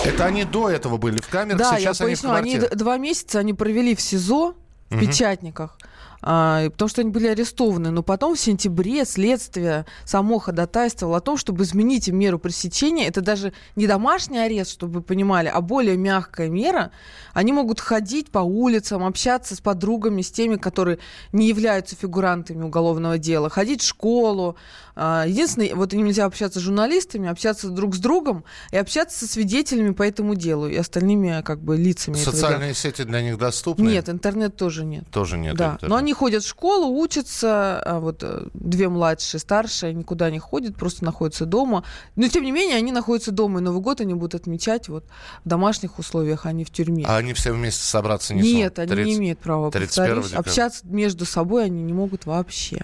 Это 0.05 0.25
они 0.25 0.43
до 0.43 0.69
этого 0.69 0.97
были 0.97 1.19
в 1.19 1.27
камерах, 1.27 1.57
Да, 1.57 1.79
сейчас 1.79 1.99
я 1.99 2.05
они 2.05 2.13
поясню, 2.13 2.29
в 2.29 2.33
они 2.33 2.51
квартире. 2.51 2.69
д- 2.69 2.75
два 2.75 2.97
месяца 2.97 3.39
они 3.39 3.55
провели 3.55 3.95
в 3.95 4.01
СИЗО, 4.01 4.53
в 4.91 4.95
Мгм. 4.97 4.99
Печатниках. 5.07 5.79
А, 6.21 6.69
потому 6.69 6.89
что 6.89 7.01
они 7.01 7.11
были 7.11 7.27
арестованы. 7.27 7.91
Но 7.91 8.03
потом 8.03 8.35
в 8.35 8.39
сентябре 8.39 9.05
следствие 9.05 9.85
само 10.05 10.39
ходатайствовало 10.39 11.17
о 11.17 11.21
том, 11.21 11.37
чтобы 11.37 11.63
изменить 11.63 12.07
им 12.07 12.17
меру 12.17 12.39
пресечения. 12.39 13.07
Это 13.07 13.21
даже 13.21 13.53
не 13.75 13.87
домашний 13.87 14.39
арест, 14.39 14.71
чтобы 14.71 14.95
вы 14.95 15.01
понимали, 15.01 15.47
а 15.47 15.61
более 15.61 15.97
мягкая 15.97 16.49
мера. 16.49 16.91
Они 17.33 17.53
могут 17.53 17.79
ходить 17.79 18.29
по 18.29 18.39
улицам, 18.39 19.03
общаться 19.03 19.55
с 19.55 19.61
подругами, 19.61 20.21
с 20.21 20.31
теми, 20.31 20.57
которые 20.57 20.99
не 21.31 21.47
являются 21.47 21.95
фигурантами 21.95 22.63
уголовного 22.63 23.17
дела, 23.17 23.49
ходить 23.49 23.81
в 23.81 23.87
школу. 23.87 24.55
А, 24.95 25.25
единственное, 25.27 25.73
вот 25.75 25.93
им 25.93 26.05
нельзя 26.05 26.25
общаться 26.25 26.59
с 26.59 26.63
журналистами, 26.63 27.29
общаться 27.29 27.69
друг 27.69 27.95
с 27.95 27.99
другом 27.99 28.43
и 28.71 28.77
общаться 28.77 29.19
со 29.19 29.31
свидетелями 29.31 29.93
по 29.93 30.03
этому 30.03 30.35
делу 30.35 30.67
и 30.67 30.75
остальными 30.75 31.41
как 31.43 31.61
бы 31.61 31.77
лицами. 31.77 32.15
Социальные 32.15 32.73
сети 32.73 33.03
для 33.03 33.21
них 33.21 33.37
доступны? 33.37 33.87
Нет, 33.87 34.09
интернет 34.09 34.55
тоже 34.55 34.83
нет. 34.83 35.05
Тоже 35.09 35.37
нет. 35.37 35.55
Да, 35.55 35.73
интернета. 35.73 35.87
но 35.87 35.95
они 35.95 36.10
ходят 36.13 36.43
в 36.43 36.47
школу, 36.47 36.99
учатся, 37.01 37.79
а 37.81 37.99
вот 37.99 38.23
э, 38.23 38.47
две 38.53 38.89
младшие, 38.89 39.39
старшие 39.39 39.93
никуда 39.93 40.29
не 40.29 40.39
ходят, 40.39 40.75
просто 40.75 41.03
находятся 41.05 41.45
дома. 41.45 41.83
Но 42.15 42.27
тем 42.27 42.43
не 42.43 42.51
менее 42.51 42.77
они 42.77 42.91
находятся 42.91 43.31
дома, 43.31 43.59
и 43.59 43.63
Новый 43.63 43.81
год 43.81 44.01
они 44.01 44.13
будут 44.13 44.35
отмечать 44.35 44.87
вот 44.89 45.05
в 45.43 45.47
домашних 45.49 45.99
условиях, 45.99 46.45
а 46.45 46.51
не 46.51 46.63
в 46.65 46.71
тюрьме. 46.71 47.05
А 47.07 47.17
они 47.17 47.33
все 47.33 47.51
вместе 47.53 47.83
собраться 47.83 48.33
не 48.33 48.41
Нет, 48.41 48.75
смогут? 48.75 48.91
они 48.91 49.01
не 49.01 49.05
30 49.05 49.19
имеют 49.19 49.39
права 49.39 49.71
31 49.71 50.15
повторюсь. 50.15 50.39
Общаться 50.39 50.85
между 50.87 51.25
собой 51.25 51.65
они 51.65 51.81
не 51.83 51.93
могут 51.93 52.25
вообще. 52.25 52.81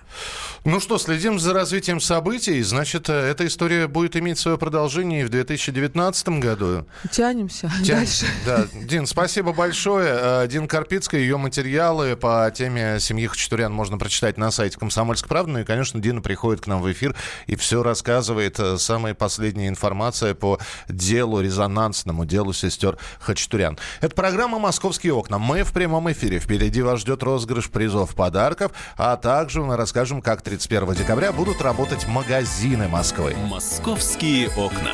Ну 0.64 0.80
что, 0.80 0.98
следим 0.98 1.40
за 1.40 1.54
развитием 1.54 2.00
событий. 2.00 2.62
Значит, 2.62 3.10
э, 3.10 3.14
эта 3.14 3.48
история 3.48 3.88
будет 3.88 4.16
иметь 4.16 4.38
свое 4.40 4.58
продолжение 4.58 5.22
и 5.22 5.26
в 5.26 5.30
2019 5.30 6.40
году. 6.40 6.86
Тянемся 7.12 7.72
Тя- 7.84 7.96
дальше. 7.96 8.26
Да, 8.46 8.66
Дин, 8.74 9.06
спасибо 9.08 9.54
большое. 9.54 10.44
Э, 10.44 10.48
Дин 10.48 10.68
Карпицкая, 10.68 11.22
ее 11.22 11.38
материалы 11.38 12.16
по 12.16 12.52
теме 12.54 13.00
семьи 13.00 13.17
Хачатурян 13.26 13.74
можно 13.74 13.98
прочитать 13.98 14.38
на 14.38 14.52
сайте 14.52 14.78
Комсомольской 14.78 15.28
правды. 15.28 15.52
Ну 15.52 15.60
и, 15.60 15.64
конечно, 15.64 16.00
Дина 16.00 16.22
приходит 16.22 16.62
к 16.62 16.68
нам 16.68 16.82
в 16.82 16.92
эфир 16.92 17.16
и 17.48 17.56
все 17.56 17.82
рассказывает. 17.82 18.60
э, 18.60 18.78
Самая 18.78 19.14
последняя 19.16 19.68
информация 19.68 20.36
по 20.36 20.60
делу, 20.88 21.42
резонансному 21.42 22.26
делу 22.26 22.54
сестер 22.54 22.98
Хачатурян. 23.20 23.78
Это 24.02 24.14
программа 24.16 24.60
«Московские 24.60 25.14
окна». 25.14 25.40
Мы 25.40 25.64
в 25.64 25.74
прямом 25.74 26.12
эфире. 26.12 26.40
Впереди 26.40 26.82
вас 26.82 27.00
ждет 27.00 27.24
розыгрыш 27.24 27.70
призов, 27.70 28.14
подарков, 28.14 28.72
а 28.98 29.16
также 29.18 29.62
мы 29.64 29.78
расскажем, 29.78 30.22
как 30.22 30.42
31 30.42 30.94
декабря 30.94 31.32
будут 31.32 31.62
работать 31.62 32.08
магазины 32.08 32.88
Москвы. 32.88 33.36
«Московские 33.50 34.50
окна». 34.50 34.94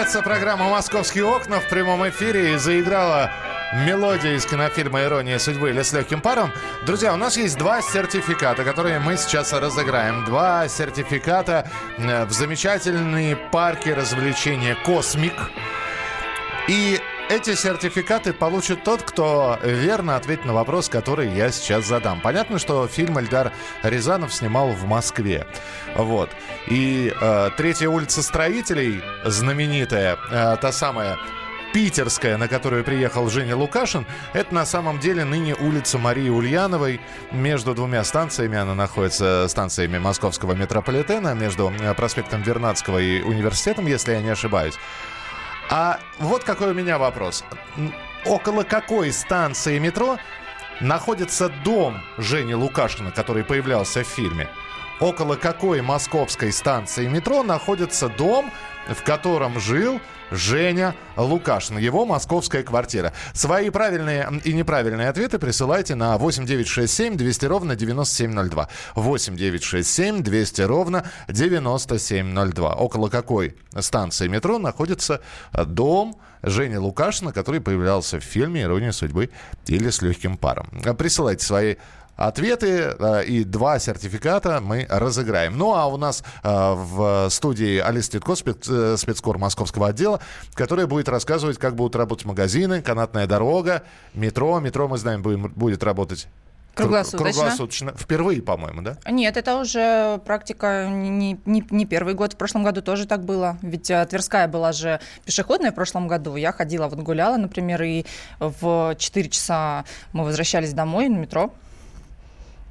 Продолжается 0.00 0.26
программа 0.26 0.70
«Московские 0.70 1.26
окна» 1.26 1.60
в 1.60 1.68
прямом 1.68 2.08
эфире 2.08 2.58
заиграла 2.58 3.30
мелодия 3.86 4.32
из 4.32 4.46
кинофильма 4.46 5.02
«Ирония 5.02 5.38
судьбы» 5.38 5.68
или 5.68 5.82
«С 5.82 5.92
легким 5.92 6.22
паром». 6.22 6.52
Друзья, 6.86 7.12
у 7.12 7.18
нас 7.18 7.36
есть 7.36 7.58
два 7.58 7.82
сертификата, 7.82 8.64
которые 8.64 8.98
мы 8.98 9.18
сейчас 9.18 9.52
разыграем. 9.52 10.24
Два 10.24 10.66
сертификата 10.68 11.70
э, 11.98 12.24
в 12.24 12.32
замечательные 12.32 13.36
парки 13.36 13.90
развлечения 13.90 14.74
«Космик». 14.86 15.34
И 16.66 16.98
эти 17.30 17.54
сертификаты 17.54 18.32
получит 18.32 18.82
тот, 18.82 19.02
кто 19.02 19.56
верно 19.62 20.16
ответит 20.16 20.44
на 20.44 20.52
вопрос, 20.52 20.88
который 20.88 21.28
я 21.32 21.52
сейчас 21.52 21.86
задам. 21.86 22.20
Понятно, 22.20 22.58
что 22.58 22.88
фильм 22.88 23.20
Эльдар 23.20 23.52
Рязанов 23.84 24.34
снимал 24.34 24.70
в 24.70 24.84
Москве. 24.84 25.46
Вот. 25.94 26.28
И 26.66 27.14
э, 27.18 27.50
третья 27.56 27.88
улица 27.88 28.22
строителей, 28.22 29.00
знаменитая, 29.24 30.18
э, 30.30 30.56
та 30.60 30.72
самая 30.72 31.18
питерская, 31.72 32.36
на 32.36 32.48
которую 32.48 32.82
приехал 32.82 33.30
Женя 33.30 33.56
Лукашин, 33.56 34.06
это 34.32 34.52
на 34.52 34.66
самом 34.66 34.98
деле 34.98 35.24
ныне 35.24 35.54
улица 35.54 35.98
Марии 35.98 36.28
Ульяновой. 36.28 37.00
Между 37.30 37.76
двумя 37.76 38.02
станциями 38.02 38.58
она 38.58 38.74
находится, 38.74 39.46
станциями 39.48 39.98
московского 39.98 40.54
метрополитена, 40.54 41.34
между 41.34 41.72
э, 41.80 41.94
проспектом 41.94 42.42
Вернадского 42.42 42.98
и 42.98 43.22
университетом, 43.22 43.86
если 43.86 44.14
я 44.14 44.20
не 44.20 44.30
ошибаюсь. 44.30 44.74
А 45.70 46.00
вот 46.18 46.42
какой 46.42 46.72
у 46.72 46.74
меня 46.74 46.98
вопрос. 46.98 47.44
Около 48.26 48.64
какой 48.64 49.12
станции 49.12 49.78
метро 49.78 50.18
находится 50.80 51.48
дом 51.64 52.02
Жени 52.18 52.54
Лукашина, 52.54 53.12
который 53.12 53.44
появлялся 53.44 54.02
в 54.02 54.06
фильме? 54.08 54.48
Около 55.00 55.36
какой 55.36 55.80
московской 55.80 56.52
станции 56.52 57.06
метро 57.06 57.42
находится 57.42 58.10
дом, 58.10 58.50
в 58.86 59.02
котором 59.02 59.58
жил 59.58 59.98
Женя 60.30 60.94
Лукашин, 61.16 61.78
его 61.78 62.04
московская 62.04 62.62
квартира. 62.62 63.14
Свои 63.32 63.70
правильные 63.70 64.30
и 64.44 64.52
неправильные 64.52 65.08
ответы 65.08 65.38
присылайте 65.38 65.94
на 65.94 66.18
8967 66.18 67.16
200 67.16 67.46
ровно 67.46 67.76
9702. 67.76 68.68
8967 68.94 70.22
200 70.22 70.60
ровно 70.62 71.10
9702. 71.28 72.74
Около 72.74 73.08
какой 73.08 73.56
станции 73.78 74.28
метро 74.28 74.58
находится 74.58 75.22
э, 75.54 75.64
дом 75.64 76.20
Жени 76.42 76.78
Лукашина, 76.78 77.32
который 77.32 77.60
появлялся 77.60 78.18
в 78.18 78.24
фильме 78.24 78.62
«Ирония 78.62 78.92
судьбы» 78.92 79.30
или 79.66 79.90
«С 79.90 80.00
легким 80.00 80.36
паром». 80.38 80.68
Э, 80.84 80.94
Присылайте 80.94 81.44
свои 81.44 81.76
ответы 82.20 82.94
э, 82.98 83.24
и 83.24 83.44
два 83.44 83.78
сертификата 83.78 84.60
мы 84.60 84.86
разыграем. 84.88 85.56
Ну 85.56 85.74
а 85.74 85.86
у 85.86 85.96
нас 85.96 86.22
э, 86.42 86.48
в 86.48 87.28
студии 87.30 87.78
Алиса 87.78 88.12
Титко, 88.12 88.34
э, 88.34 88.96
спецкор 88.98 89.38
московского 89.38 89.88
отдела, 89.88 90.20
которая 90.52 90.86
будет 90.86 91.08
рассказывать, 91.08 91.58
как 91.58 91.74
будут 91.74 91.96
работать 91.96 92.26
магазины, 92.26 92.82
канатная 92.82 93.26
дорога, 93.26 93.84
метро. 94.12 94.60
Метро, 94.60 94.86
мы 94.86 94.98
знаем, 94.98 95.22
будет 95.22 95.82
работать 95.82 96.28
кру- 96.74 96.82
Круглосуточно. 96.82 97.32
круглосуточно. 97.32 97.94
Впервые, 97.96 98.42
по-моему, 98.42 98.82
да? 98.82 98.98
Нет, 99.08 99.38
это 99.38 99.56
уже 99.56 100.20
практика 100.26 100.88
не, 100.90 101.38
не, 101.46 101.64
не 101.70 101.86
первый 101.86 102.12
год. 102.12 102.34
В 102.34 102.36
прошлом 102.36 102.64
году 102.64 102.82
тоже 102.82 103.06
так 103.06 103.24
было. 103.24 103.56
Ведь 103.62 103.84
Тверская 103.84 104.46
была 104.46 104.72
же 104.72 105.00
пешеходная 105.24 105.72
в 105.72 105.74
прошлом 105.74 106.06
году. 106.06 106.36
Я 106.36 106.52
ходила, 106.52 106.86
вот 106.88 106.98
гуляла, 106.98 107.38
например, 107.38 107.82
и 107.82 108.04
в 108.38 108.94
4 108.98 109.28
часа 109.30 109.86
мы 110.12 110.24
возвращались 110.24 110.74
домой 110.74 111.08
на 111.08 111.16
метро. 111.16 111.50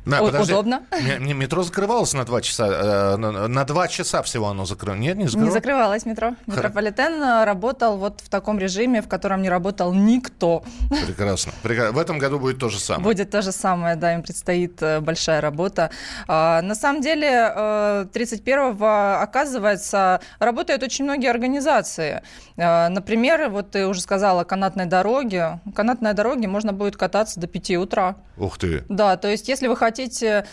На, 0.09 0.19
О- 0.19 0.25
подожди. 0.25 0.53
удобно. 0.53 0.81
Не- 0.91 1.25
не, 1.25 1.33
метро 1.33 1.63
закрывалось 1.63 2.13
на 2.13 2.25
два 2.25 2.41
часа. 2.41 2.67
э, 2.67 3.15
на, 3.17 3.63
два 3.65 3.87
часа 3.87 4.21
всего 4.23 4.47
оно 4.47 4.65
закрылось. 4.65 4.99
Нет, 4.99 5.17
не 5.17 5.23
Не 5.23 5.29
закрылось? 5.29 5.53
закрывалось 5.53 6.05
метро. 6.05 6.31
Метрополитен 6.47 7.21
э, 7.21 7.43
работал 7.45 7.97
вот 7.97 8.21
в 8.21 8.29
таком 8.29 8.59
режиме, 8.59 9.01
в 9.01 9.07
котором 9.07 9.41
не 9.41 9.49
работал 9.49 9.93
никто. 9.93 10.63
Прекрасно. 11.05 11.51
Прекра- 11.63 11.91
В 11.91 11.97
этом 11.99 12.17
году 12.17 12.39
будет 12.39 12.59
то 12.59 12.69
же 12.69 12.79
самое. 12.79 13.03
Будет 13.03 13.29
то 13.31 13.41
же 13.41 13.51
самое, 13.51 13.95
да, 13.95 14.13
им 14.15 14.23
предстоит 14.23 14.81
э, 14.81 14.99
большая 14.99 15.41
работа. 15.41 15.91
А, 16.27 16.61
На 16.61 16.75
самом 16.75 17.01
деле, 17.01 17.27
э, 17.55 18.05
31-го, 18.13 19.21
оказывается, 19.21 20.21
работают 20.39 20.83
очень 20.83 21.05
многие 21.05 21.29
организации. 21.29 22.21
Например, 22.57 23.49
вот 23.49 23.71
ты 23.71 23.87
уже 23.87 24.01
сказала, 24.01 24.43
канатной 24.43 24.85
дороги. 24.85 25.59
Канатной 25.75 26.13
дороге 26.13 26.47
можно 26.47 26.73
будет 26.73 26.97
кататься 26.97 27.39
до 27.39 27.47
5 27.47 27.77
утра. 27.77 28.15
Ух 28.37 28.57
ты. 28.57 28.83
Да, 28.89 29.17
то 29.17 29.27
есть, 29.27 29.47
если 29.47 29.67
вы 29.67 29.75
хотите 29.75 29.98
э, 30.03 30.43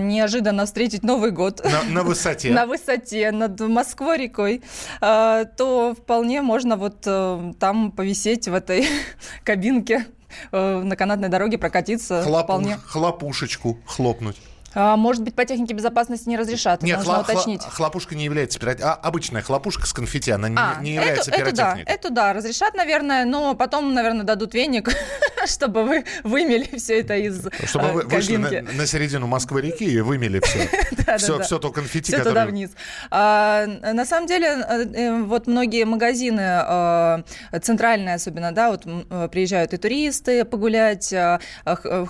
неожиданно 0.00 0.66
встретить 0.66 1.02
Новый 1.02 1.30
год 1.30 1.62
На, 1.64 1.82
на 1.84 2.02
высоте. 2.02 2.50
на 2.52 2.66
высоте 2.66 3.30
над 3.30 3.58
Москвой 3.60 4.18
рекой, 4.18 4.62
э, 5.00 5.44
то 5.56 5.94
вполне 5.94 6.42
можно 6.42 6.76
вот 6.76 7.02
э, 7.06 7.52
там 7.60 7.92
повисеть 7.92 8.48
в 8.48 8.54
этой 8.54 8.86
кабинке 9.44 10.06
э, 10.52 10.80
на 10.82 10.96
канатной 10.96 11.28
дороге 11.28 11.58
прокатиться 11.58 12.22
Хлопуш- 12.26 12.42
вполне. 12.44 12.76
хлопушечку 12.84 13.78
хлопнуть. 13.86 14.36
А, 14.74 14.96
может 14.96 15.22
быть, 15.22 15.34
по 15.34 15.44
технике 15.44 15.74
безопасности 15.74 16.28
не 16.28 16.36
разрешат, 16.36 16.82
Нет, 16.82 16.98
нужно 16.98 17.12
хла- 17.12 17.24
хла- 17.24 17.32
уточнить. 17.32 17.62
хлопушка 17.62 18.14
не 18.14 18.24
является 18.24 18.58
пирот... 18.58 18.80
а, 18.80 18.94
обычная 18.94 19.42
хлопушка 19.42 19.86
с 19.86 19.92
конфетти, 19.92 20.30
она 20.30 20.48
не, 20.48 20.56
А, 20.58 20.76
не 20.80 20.94
является 20.94 21.30
эту, 21.30 21.40
эту 21.40 21.56
да, 21.56 21.62
пиротехникой. 21.64 21.94
эту 21.94 22.10
да, 22.10 22.32
разрешат, 22.32 22.74
наверное, 22.74 23.24
но 23.24 23.54
потом, 23.54 23.94
наверное, 23.94 24.24
дадут 24.24 24.54
веник 24.54 24.90
чтобы 25.46 25.84
вы 25.84 26.04
вымели 26.24 26.68
все 26.76 27.00
это 27.00 27.16
из 27.16 27.46
Чтобы 27.64 27.92
вы 27.92 28.02
э, 28.02 28.04
вышли 28.06 28.36
на, 28.36 28.86
середину 28.86 29.26
Москвы-реки 29.26 29.84
и 29.84 30.00
вымели 30.00 30.40
все. 30.40 30.68
Да, 31.06 31.16
все, 31.16 31.32
да, 31.32 31.38
да. 31.38 31.44
все 31.44 31.58
то 31.58 31.70
конфетти, 31.70 32.12
которое... 32.12 32.30
туда 32.30 32.46
вниз. 32.46 32.70
А, 33.10 33.66
на 33.66 34.04
самом 34.04 34.26
деле, 34.26 34.46
э, 34.46 34.84
э, 34.94 35.22
вот 35.22 35.46
многие 35.46 35.84
магазины, 35.84 36.40
э, 36.40 37.22
центральные 37.62 38.16
особенно, 38.16 38.52
да, 38.52 38.70
вот 38.70 38.82
э, 38.86 39.28
приезжают 39.30 39.72
и 39.72 39.76
туристы 39.76 40.44
погулять. 40.44 41.14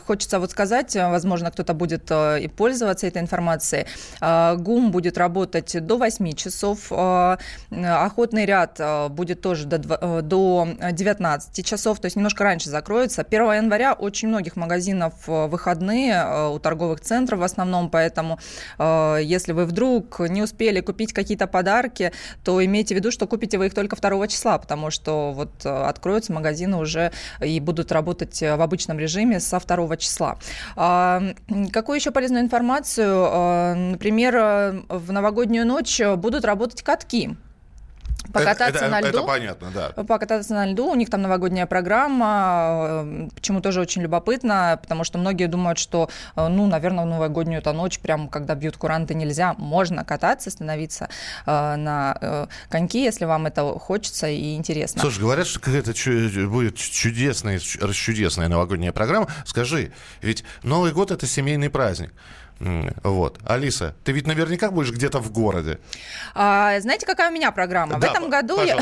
Хочется 0.06 0.40
вот 0.40 0.50
сказать, 0.50 0.94
возможно, 0.96 1.50
кто-то 1.50 1.74
будет 1.74 2.10
пользоваться 2.48 3.06
этой 3.06 3.22
информацией. 3.22 3.86
А, 4.20 4.56
ГУМ 4.56 4.90
будет 4.90 5.18
работать 5.18 5.84
до 5.86 5.96
8 5.98 6.32
часов. 6.32 6.88
э, 6.90 7.36
Охотный 7.70 8.44
ряд 8.46 8.76
э, 8.78 9.08
будет 9.08 9.40
тоже 9.40 9.66
до, 9.66 9.76
дво- 9.76 10.18
э, 10.18 10.22
до 10.22 10.68
19 10.92 11.64
часов, 11.64 12.00
то 12.00 12.06
есть 12.06 12.16
немножко 12.16 12.44
раньше 12.44 12.70
закроется. 12.70 13.22
1 13.22 13.52
января 13.52 13.92
очень 13.92 14.28
многих 14.28 14.56
магазинов 14.56 15.12
э, 15.26 15.46
выходные, 15.46 16.12
э, 16.14 16.48
у 16.48 16.58
торговых 16.58 17.00
центров 17.00 17.40
в 17.40 17.42
основном, 17.42 17.90
поэтому 17.90 18.38
э, 18.78 19.18
если 19.22 19.52
вы 19.52 19.64
вдруг 19.66 20.20
не 20.20 20.42
успели 20.42 20.80
купить 20.80 21.12
какие-то 21.12 21.46
подарки, 21.46 22.12
то 22.44 22.64
имейте 22.64 22.94
в 22.94 22.98
виду, 22.98 23.10
что 23.10 23.26
купите 23.26 23.58
вы 23.58 23.66
их 23.66 23.74
только 23.74 23.96
2 23.96 24.26
числа, 24.28 24.58
потому 24.58 24.90
что 24.90 25.32
вот 25.32 25.50
э, 25.64 25.68
откроются 25.68 26.32
магазины 26.32 26.76
уже 26.76 27.12
и 27.40 27.60
будут 27.60 27.92
работать 27.92 28.42
э, 28.42 28.56
в 28.56 28.62
обычном 28.62 28.98
режиме 28.98 29.40
со 29.40 29.58
2 29.60 29.96
числа. 29.96 30.38
А, 30.76 31.22
м, 31.48 31.68
Какую 31.70 31.96
полезную 32.38 32.44
информацию? 32.44 33.26
Э, 33.30 33.74
Например, 33.74 34.36
э, 34.36 34.82
в 34.88 35.12
новогоднюю 35.12 35.66
ночь 35.66 36.00
будут 36.16 36.44
работать 36.44 36.82
катки. 36.82 37.36
Покататься 38.32 38.84
это, 38.84 38.88
на 38.88 39.00
это 39.00 39.08
льду. 39.08 39.26
понятно, 39.26 39.70
да. 39.74 40.02
Покататься 40.04 40.54
на 40.54 40.66
льду, 40.66 40.86
у 40.90 40.94
них 40.94 41.10
там 41.10 41.22
новогодняя 41.22 41.66
программа, 41.66 43.02
э, 43.04 43.28
почему 43.34 43.60
тоже 43.60 43.80
очень 43.80 44.02
любопытно, 44.02 44.78
потому 44.80 45.04
что 45.04 45.18
многие 45.18 45.46
думают, 45.46 45.78
что, 45.78 46.08
э, 46.36 46.48
ну, 46.48 46.66
наверное, 46.66 47.04
в 47.04 47.08
новогоднюю 47.08 47.58
эту 47.58 47.72
ночь, 47.72 47.98
прям 47.98 48.28
когда 48.28 48.54
бьют 48.54 48.76
куранты, 48.76 49.14
нельзя, 49.14 49.54
можно 49.58 50.04
кататься, 50.04 50.50
становиться 50.50 51.08
э, 51.46 51.76
на 51.76 52.16
э, 52.20 52.46
коньки, 52.68 53.02
если 53.02 53.24
вам 53.24 53.46
это 53.46 53.62
хочется 53.78 54.28
и 54.28 54.54
интересно. 54.54 55.00
Слушай, 55.00 55.20
говорят, 55.20 55.46
что 55.46 55.60
какая-то 55.60 55.92
чу- 55.94 56.48
будет 56.48 56.76
чудесная, 56.76 57.58
чудесная 57.58 58.48
новогодняя 58.48 58.92
программа. 58.92 59.28
Скажи, 59.44 59.92
ведь 60.22 60.44
Новый 60.62 60.92
год 60.92 61.10
это 61.10 61.26
семейный 61.26 61.70
праздник. 61.70 62.12
Вот. 62.60 63.38
Алиса, 63.44 63.94
ты 64.04 64.12
ведь 64.12 64.26
наверняка 64.26 64.70
будешь 64.70 64.90
где-то 64.90 65.18
в 65.20 65.30
городе. 65.30 65.78
А, 66.34 66.78
знаете, 66.80 67.06
какая 67.06 67.30
у 67.30 67.32
меня 67.32 67.50
программа? 67.52 67.98
Да, 67.98 68.08
в 68.08 68.10
этом 68.10 68.30
году 68.30 68.62
я... 68.62 68.78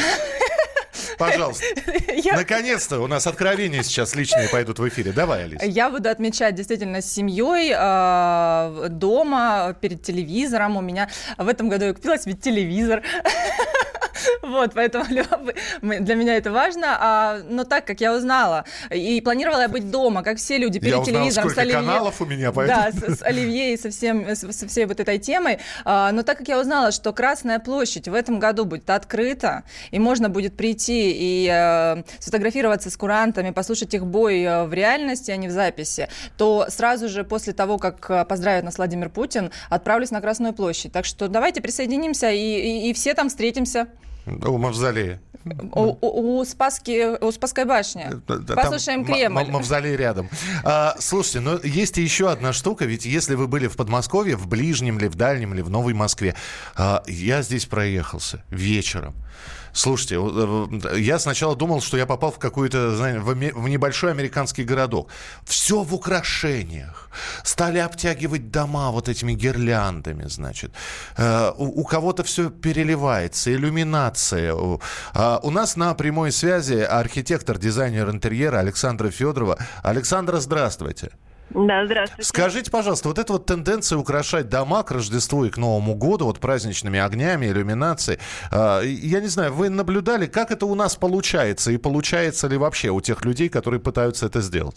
Пожалуйста. 1.19 1.65
Я- 2.15 2.37
Наконец-то 2.37 3.01
у 3.01 3.07
нас 3.07 3.27
откровения 3.27 3.83
сейчас 3.83 4.15
личные 4.15 4.49
пойдут 4.49 4.79
в 4.79 4.89
эфире. 4.89 5.13
Давай, 5.13 5.45
Алиса. 5.45 5.65
Я 5.65 5.91
буду 5.91 6.09
отмечать 6.09 6.55
действительно 6.55 7.01
с 7.03 7.11
семьей 7.13 7.73
э, 7.77 8.89
дома, 8.89 9.77
перед 9.81 10.03
телевизором. 10.03 10.77
У 10.77 10.81
меня 10.81 11.09
в 11.37 11.49
этом 11.49 11.69
году 11.69 11.85
я 11.87 11.93
купила 11.95 12.19
себе 12.19 12.33
телевизор. 12.35 13.03
Вот, 14.43 14.73
поэтому 14.75 15.05
для 15.83 16.15
меня 16.15 16.37
это 16.37 16.53
важно. 16.53 16.97
А, 17.01 17.41
но 17.49 17.65
так 17.65 17.85
как 17.87 18.01
я 18.01 18.15
узнала, 18.15 18.65
и 18.91 19.21
планировала 19.21 19.63
я 19.63 19.69
быть 19.69 19.91
дома, 19.91 20.23
как 20.23 20.39
все 20.39 20.59
люди, 20.59 20.79
перед 20.79 20.95
телевизором 21.05 21.49
сколько 21.51 21.61
каналов 21.87 22.21
у 22.21 22.27
меня, 22.27 22.53
Да, 22.69 22.91
с, 22.93 23.19
с 23.19 23.23
Оливье 23.23 23.75
и 23.75 23.77
со, 23.77 23.91
с- 23.91 24.67
всей 24.67 24.87
вот 24.87 25.01
этой 25.01 25.19
темой. 25.19 25.59
А, 25.85 26.13
но 26.13 26.23
так 26.23 26.39
как 26.39 26.49
я 26.49 26.61
узнала, 26.61 26.93
что 26.93 27.13
Красная 27.13 27.59
площадь 27.59 28.09
в 28.09 28.15
этом 28.15 28.39
году 28.39 28.65
будет 28.65 28.89
открыта, 28.91 29.65
и 29.91 29.99
можно 29.99 30.29
будет 30.29 30.57
прийти 30.57 31.13
и 31.15 31.49
э, 31.53 32.03
сфотографироваться 32.19 32.91
с 32.91 32.97
курантами, 32.97 33.51
послушать 33.51 33.95
их 33.95 34.07
бой 34.07 34.43
э, 34.43 34.65
в 34.65 34.73
реальности, 34.75 35.31
а 35.31 35.37
не 35.37 35.49
в 35.49 35.51
записи, 35.51 36.09
то 36.37 36.67
сразу 36.69 37.09
же 37.09 37.25
после 37.25 37.53
того, 37.53 37.79
как 37.79 38.11
э, 38.11 38.25
поздравит 38.25 38.65
нас 38.65 38.77
Владимир 38.79 39.09
Путин, 39.09 39.51
отправлюсь 39.71 40.11
на 40.11 40.21
Красную 40.21 40.53
площадь. 40.53 40.93
Так 40.93 41.05
что 41.05 41.29
давайте 41.29 41.61
присоединимся 41.61 42.31
и, 42.31 42.39
и- 42.39 42.91
и 42.91 42.93
все 42.95 43.15
там 43.15 43.29
встретимся. 43.29 43.87
У 44.27 44.59
Мавзолея. 44.59 45.21
У, 45.73 45.97
у- 46.01 46.41
у 46.41 46.45
Спасски, 46.45 47.23
у 47.23 47.31
Спасской 47.31 47.65
башни. 47.65 48.11
Послушаем 48.27 49.05
там 49.05 49.15
м- 49.15 49.21
Кремль. 49.21 49.51
Мавзолей 49.53 49.95
рядом. 49.97 50.29
А, 50.65 50.97
слушайте, 50.99 51.39
но 51.41 51.61
есть 51.63 51.97
еще 51.99 52.31
одна 52.31 52.53
штука, 52.53 52.85
ведь 52.85 53.07
если 53.07 53.37
вы 53.37 53.47
были 53.47 53.69
в 53.69 53.77
Подмосковье, 53.77 54.35
в 54.37 54.49
Ближнем 54.49 54.99
ли, 54.99 55.07
в 55.07 55.15
Дальнем 55.15 55.55
ли, 55.55 55.63
в 55.63 55.71
Новой 55.71 55.95
Москве, 55.95 56.35
а, 56.75 57.05
я 57.07 57.43
здесь 57.43 57.67
проехался 57.67 58.43
вечером. 58.51 59.15
Слушайте, 59.77 60.17
э, 60.17 60.99
я 60.99 61.19
сначала 61.19 61.55
думал, 61.55 61.83
что 61.83 61.99
я 61.99 62.07
попал 62.07 62.33
в 62.33 62.39
какой-то, 62.39 62.97
знаете, 62.97 63.21
в, 63.21 63.69
небольшой 63.69 64.11
американский 64.11 64.65
городок. 64.65 65.11
Все 65.45 65.83
в 65.83 65.95
украшениях. 65.95 67.11
Стали 67.45 67.79
обтягивать 67.79 68.51
дома 68.51 68.91
вот 68.91 69.11
этими 69.11 69.35
гирляндами, 69.35 70.29
значит. 70.29 70.73
Э, 71.19 71.53
У, 71.59 71.85
кого-то 71.85 72.25
все 72.25 72.49
переливается, 72.49 73.53
иллюминация. 73.53 74.55
А, 75.13 75.41
у 75.43 75.51
нас 75.51 75.77
на 75.77 75.93
прямой 75.95 76.33
связи 76.33 76.81
архитектор, 76.81 77.59
дизайнер 77.59 78.09
интерьера 78.09 78.61
Александра 78.61 79.11
Федорова. 79.11 79.59
Александра, 79.83 80.41
здравствуйте. 80.41 81.11
Да, 81.51 81.87
здравствуйте. 81.87 82.29
Скажите, 82.29 82.71
пожалуйста, 82.71 83.09
вот 83.09 83.19
эта 83.19 83.33
вот 83.33 83.47
тенденция 83.47 83.99
украшать 83.99 84.49
дома 84.49 84.83
к 84.83 84.91
Рождеству 84.91 85.45
и 85.45 85.51
к 85.51 85.57
Новому 85.57 85.95
году, 85.95 86.27
вот 86.27 86.41
праздничными 86.41 86.99
огнями, 86.99 87.47
иллюминацией, 87.47 88.19
э, 88.51 88.87
я 88.87 89.21
не 89.21 89.29
знаю, 89.29 89.53
вы 89.55 89.69
наблюдали, 89.69 90.27
как 90.27 90.51
это 90.51 90.67
у 90.67 90.75
нас 90.75 90.97
получается, 90.97 91.71
и 91.71 91.77
получается 91.77 92.49
ли 92.49 92.57
вообще 92.57 92.91
у 92.91 93.01
тех 93.01 93.25
людей, 93.25 93.49
которые 93.49 93.81
пытаются 93.81 94.27
это 94.27 94.41
сделать? 94.41 94.77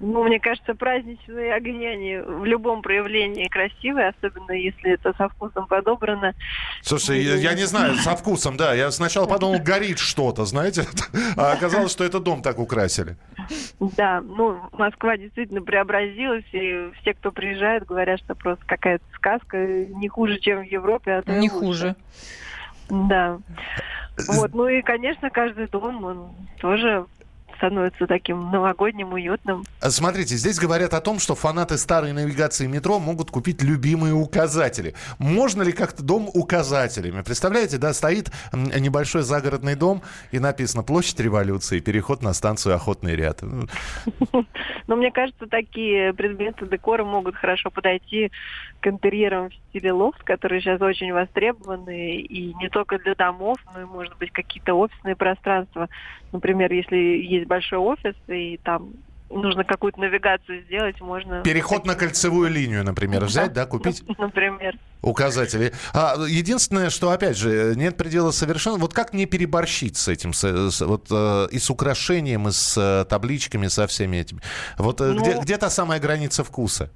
Ну, 0.00 0.22
мне 0.24 0.38
кажется, 0.38 0.74
праздничные 0.74 1.52
огни, 1.52 1.84
они 1.84 2.18
в 2.18 2.44
любом 2.44 2.82
проявлении 2.82 3.48
красивые, 3.48 4.08
особенно 4.08 4.52
если 4.52 4.92
это 4.92 5.12
со 5.14 5.28
вкусом 5.28 5.66
подобрано. 5.66 6.34
Слушай, 6.82 7.22
я, 7.22 7.34
я 7.34 7.54
не 7.54 7.64
знаю, 7.64 7.96
со 7.96 8.14
вкусом, 8.14 8.56
да. 8.56 8.74
Я 8.74 8.92
сначала 8.92 9.26
подумал, 9.26 9.58
горит 9.60 9.98
что-то, 9.98 10.44
знаете, 10.44 10.84
а 11.36 11.52
оказалось, 11.52 11.90
что 11.90 12.04
это 12.04 12.20
дом 12.20 12.42
так 12.42 12.60
украсили. 12.60 13.16
Да, 13.80 14.20
ну, 14.20 14.60
Москва 14.72 15.16
действительно 15.16 15.62
преобразилась, 15.62 16.44
и 16.52 16.90
все, 17.00 17.14
кто 17.14 17.32
приезжает, 17.32 17.84
говорят, 17.84 18.20
что 18.20 18.36
просто 18.36 18.64
какая-то 18.66 19.04
сказка, 19.14 19.58
не 19.66 20.08
хуже, 20.08 20.38
чем 20.38 20.60
в 20.60 20.70
Европе, 20.70 21.12
а 21.12 21.22
то 21.22 21.32
Не 21.32 21.48
хуже. 21.48 21.96
Да. 22.88 23.38
Вот, 24.28 24.54
ну 24.54 24.68
и, 24.68 24.82
конечно, 24.82 25.30
каждый 25.30 25.66
дом, 25.68 26.04
он 26.04 26.28
тоже 26.60 27.06
становится 27.58 28.06
таким 28.06 28.50
новогодним, 28.50 29.12
уютным. 29.12 29.64
А 29.80 29.90
Смотрите, 29.90 30.36
здесь 30.36 30.58
говорят 30.58 30.94
о 30.94 31.00
том, 31.00 31.18
что 31.18 31.34
фанаты 31.34 31.76
старой 31.76 32.12
навигации 32.12 32.66
метро 32.66 32.98
могут 32.98 33.30
купить 33.30 33.62
любимые 33.62 34.14
указатели. 34.14 34.94
Можно 35.18 35.62
ли 35.62 35.72
как-то 35.72 36.02
дом 36.02 36.30
указателями? 36.32 37.22
Представляете, 37.22 37.78
да, 37.78 37.92
стоит 37.92 38.30
небольшой 38.52 39.22
загородный 39.22 39.74
дом 39.74 40.02
и 40.32 40.38
написано 40.38 40.82
«Площадь 40.82 41.20
революции, 41.20 41.80
переход 41.80 42.22
на 42.22 42.32
станцию 42.32 42.74
Охотный 42.74 43.14
ряд». 43.14 43.42
Но 44.86 44.96
мне 44.96 45.10
кажется, 45.10 45.46
такие 45.46 46.12
предметы 46.14 46.66
декора 46.66 47.04
могут 47.04 47.36
хорошо 47.36 47.70
подойти 47.70 48.30
к 48.80 48.86
интерьерам 48.86 49.50
в 49.50 49.54
стиле 49.54 49.92
лофт, 49.92 50.22
которые 50.22 50.60
сейчас 50.60 50.80
очень 50.80 51.12
востребованы, 51.12 52.16
и 52.16 52.54
не 52.54 52.68
только 52.68 52.98
для 52.98 53.14
домов, 53.14 53.58
но 53.74 53.82
и, 53.82 53.84
может 53.84 54.16
быть, 54.18 54.30
какие-то 54.30 54.74
офисные 54.74 55.16
пространства. 55.16 55.88
Например, 56.32 56.72
если 56.72 56.96
есть 56.96 57.46
большой 57.46 57.78
офис, 57.78 58.14
и 58.28 58.58
там 58.62 58.90
нужно 59.30 59.62
какую-то 59.64 60.00
навигацию 60.00 60.62
сделать, 60.62 61.00
можно... 61.00 61.42
Переход 61.42 61.86
на 61.86 61.94
кольцевую 61.94 62.50
линию, 62.50 62.82
например, 62.84 63.24
взять, 63.24 63.52
да, 63.52 63.66
купить 63.66 64.02
Например. 64.18 64.74
указатели. 65.02 65.72
А, 65.92 66.14
единственное, 66.26 66.88
что, 66.90 67.10
опять 67.10 67.36
же, 67.36 67.74
нет 67.76 67.96
предела 67.98 68.30
совершенно... 68.30 68.78
Вот 68.78 68.94
как 68.94 69.12
не 69.12 69.26
переборщить 69.26 69.96
с 69.98 70.08
этим, 70.08 70.32
с- 70.32 70.70
с- 70.70 70.80
вот, 70.80 71.08
э, 71.10 71.46
и 71.50 71.58
с 71.58 71.68
украшением, 71.70 72.48
и 72.48 72.52
с 72.52 72.76
э, 72.78 73.04
табличками, 73.08 73.66
со 73.66 73.86
всеми 73.86 74.16
этими? 74.16 74.40
Вот 74.78 75.00
э, 75.02 75.12
Ну- 75.12 75.20
где, 75.20 75.38
где 75.40 75.56
та 75.58 75.68
самая 75.68 76.00
граница 76.00 76.42
вкуса? 76.42 76.90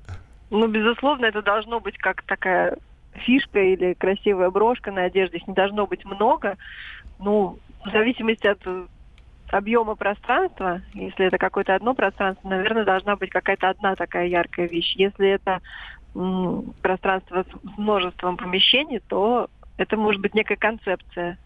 Ну, 0.51 0.67
безусловно, 0.69 1.27
это 1.27 1.43
должно 1.43 1.81
быть 1.81 1.99
как 1.99 2.23
такая 2.23 2.77
фишка 3.27 3.59
или 3.61 3.93
красивая 3.95 4.51
брошка 4.51 4.91
на 4.91 5.05
одежде. 5.05 5.37
Их 5.37 5.47
не 5.47 5.55
должно 5.55 5.87
быть 5.87 6.05
много. 6.07 6.57
Ну, 7.19 7.59
в 7.85 7.91
зависимости 7.91 8.47
от 8.47 8.59
объема 9.53 9.97
пространства, 9.97 10.83
если 10.95 11.27
это 11.27 11.39
какое-то 11.39 11.75
одно 11.75 11.95
пространство, 11.95 12.49
наверное, 12.49 12.85
должна 12.85 13.17
быть 13.17 13.31
какая-то 13.31 13.71
одна 13.71 13.95
такая 13.95 14.27
яркая 14.27 14.69
вещь. 14.69 14.95
Если 14.97 15.29
это 15.29 15.61
м, 16.15 16.75
пространство 16.81 17.45
с 17.45 17.79
множеством 17.79 18.37
помещений, 18.37 19.01
то 19.09 19.49
это 19.77 19.97
может 19.97 20.21
быть 20.21 20.35
некая 20.35 20.57
концепция. 20.57 21.39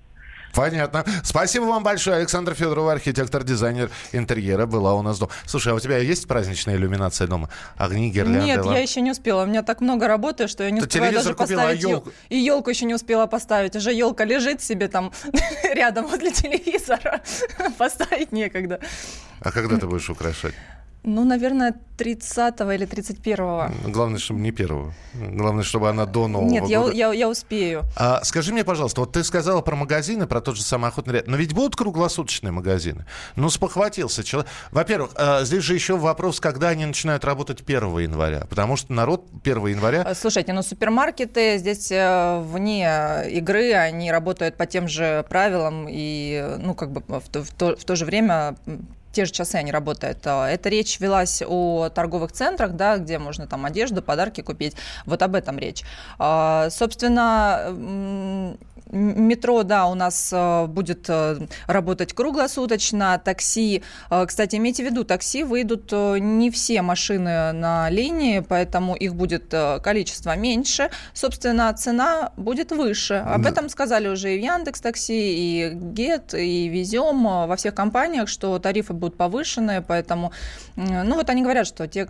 Понятно. 0.56 1.04
Спасибо 1.22 1.64
вам 1.64 1.82
большое, 1.82 2.16
Александр 2.16 2.54
Федорова, 2.54 2.92
архитектор-дизайнер 2.92 3.90
интерьера, 4.12 4.64
была 4.64 4.94
у 4.94 5.02
нас 5.02 5.18
дома. 5.18 5.30
Слушай, 5.44 5.74
а 5.74 5.76
у 5.76 5.80
тебя 5.80 5.98
есть 5.98 6.26
праздничная 6.26 6.76
иллюминация 6.76 7.26
дома? 7.26 7.50
Огни, 7.76 8.10
гирлянды? 8.10 8.46
Нет, 8.46 8.64
я 8.64 8.78
еще 8.78 9.02
не 9.02 9.10
успела. 9.10 9.42
У 9.42 9.46
меня 9.46 9.62
так 9.62 9.82
много 9.82 10.08
работы, 10.08 10.48
что 10.48 10.64
я 10.64 10.70
не 10.70 10.80
Ты 10.80 10.86
телевизор 10.86 11.24
даже 11.24 11.34
купила, 11.34 11.62
а 11.62 11.64
поставить 11.66 11.82
ел- 11.82 11.90
ёлку? 11.90 12.12
И 12.30 12.38
елку 12.38 12.70
еще 12.70 12.86
не 12.86 12.94
успела 12.94 13.26
поставить. 13.26 13.76
Уже 13.76 13.92
елка 13.92 14.24
лежит 14.24 14.62
себе 14.62 14.88
там 14.88 15.12
рядом 15.74 16.06
возле 16.06 16.32
телевизора. 16.32 17.20
Поставить 17.78 18.32
некогда. 18.32 18.80
А 19.40 19.52
когда 19.52 19.76
ты 19.76 19.86
будешь 19.86 20.08
украшать? 20.08 20.54
Ну, 21.06 21.24
наверное, 21.24 21.72
30 21.98 22.60
или 22.60 22.84
31. 22.84 23.92
Главное, 23.92 24.18
чтобы 24.18 24.40
не 24.40 24.50
первого. 24.50 24.92
Главное, 25.14 25.62
чтобы 25.62 25.88
она 25.88 26.04
до 26.04 26.26
Нового 26.26 26.50
Нет, 26.50 26.66
я, 26.66 26.80
года. 26.80 26.92
я, 26.92 27.12
я 27.12 27.28
успею. 27.28 27.84
А, 27.96 28.24
скажи 28.24 28.52
мне, 28.52 28.64
пожалуйста, 28.64 29.02
вот 29.02 29.12
ты 29.12 29.22
сказала 29.22 29.60
про 29.60 29.76
магазины, 29.76 30.26
про 30.26 30.40
тот 30.40 30.56
же 30.56 30.64
самый 30.64 30.88
охотный 30.88 31.14
ряд. 31.14 31.28
Но 31.28 31.36
ведь 31.36 31.54
будут 31.54 31.76
круглосуточные 31.76 32.50
магазины? 32.50 33.06
Ну, 33.36 33.50
спохватился 33.50 34.24
человек. 34.24 34.50
Во-первых, 34.72 35.12
а, 35.14 35.44
здесь 35.44 35.62
же 35.62 35.74
еще 35.74 35.96
вопрос, 35.96 36.40
когда 36.40 36.70
они 36.70 36.84
начинают 36.84 37.24
работать 37.24 37.62
1 37.64 37.98
января. 37.98 38.44
Потому 38.50 38.76
что 38.76 38.92
народ 38.92 39.28
1 39.44 39.66
января... 39.68 40.02
Э, 40.02 40.14
Слушайте, 40.16 40.52
ну 40.52 40.62
супермаркеты 40.62 41.58
здесь 41.58 41.92
э, 41.92 42.40
вне 42.40 43.30
игры, 43.30 43.74
они 43.74 44.10
работают 44.10 44.56
по 44.56 44.66
тем 44.66 44.88
же 44.88 45.24
правилам 45.28 45.86
и, 45.88 46.56
ну, 46.58 46.74
как 46.74 46.90
бы 46.90 47.02
в 47.20 47.28
то, 47.28 47.44
в 47.44 47.50
то, 47.52 47.76
в 47.76 47.84
то 47.84 47.94
же 47.94 48.04
время 48.04 48.56
те 49.16 49.24
же 49.24 49.32
часы 49.32 49.54
они 49.56 49.72
работают. 49.72 50.18
А, 50.26 50.46
Эта 50.46 50.68
речь 50.68 51.00
велась 51.00 51.42
о 51.46 51.88
торговых 51.88 52.32
центрах, 52.32 52.72
да, 52.72 52.98
где 52.98 53.18
можно 53.18 53.46
там 53.46 53.64
одежду, 53.64 54.02
подарки 54.02 54.42
купить. 54.42 54.76
Вот 55.06 55.22
об 55.22 55.34
этом 55.34 55.58
речь. 55.58 55.84
А, 56.18 56.68
Собственно, 56.68 58.56
метро, 58.90 59.62
да, 59.62 59.86
у 59.86 59.94
нас 59.94 60.30
э, 60.32 60.66
будет 60.66 61.06
э, 61.08 61.38
работать 61.66 62.12
круглосуточно, 62.12 63.20
такси. 63.24 63.82
Э, 64.10 64.24
Кстати, 64.26 64.56
имейте 64.56 64.82
в 64.82 64.86
виду, 64.86 65.04
такси 65.04 65.44
выйдут 65.44 65.92
не 65.92 66.50
все 66.50 66.82
машины 66.82 67.52
на 67.52 67.90
линии, 67.90 68.40
поэтому 68.40 68.94
их 68.94 69.14
будет 69.14 69.54
количество 69.82 70.36
меньше. 70.36 70.90
Собственно, 71.14 71.72
цена 71.74 72.32
будет 72.36 72.72
выше. 72.72 73.14
Об 73.14 73.42
Да. 73.42 73.50
этом 73.50 73.68
сказали 73.68 74.08
уже 74.08 74.34
и 74.34 74.38
в 74.38 74.42
Яндекс 74.42 74.80
Такси, 74.80 75.34
и 75.36 75.70
Гет, 75.74 76.34
и 76.34 76.68
Везем 76.68 77.24
во 77.24 77.56
всех 77.56 77.74
компаниях, 77.74 78.28
что 78.28 78.58
тарифы 78.58 78.92
будут 78.92 79.16
повышены, 79.16 79.82
поэтому, 79.82 80.32
ну 80.76 81.14
вот 81.14 81.30
они 81.30 81.42
говорят, 81.42 81.66
что 81.66 81.86
те 81.86 82.06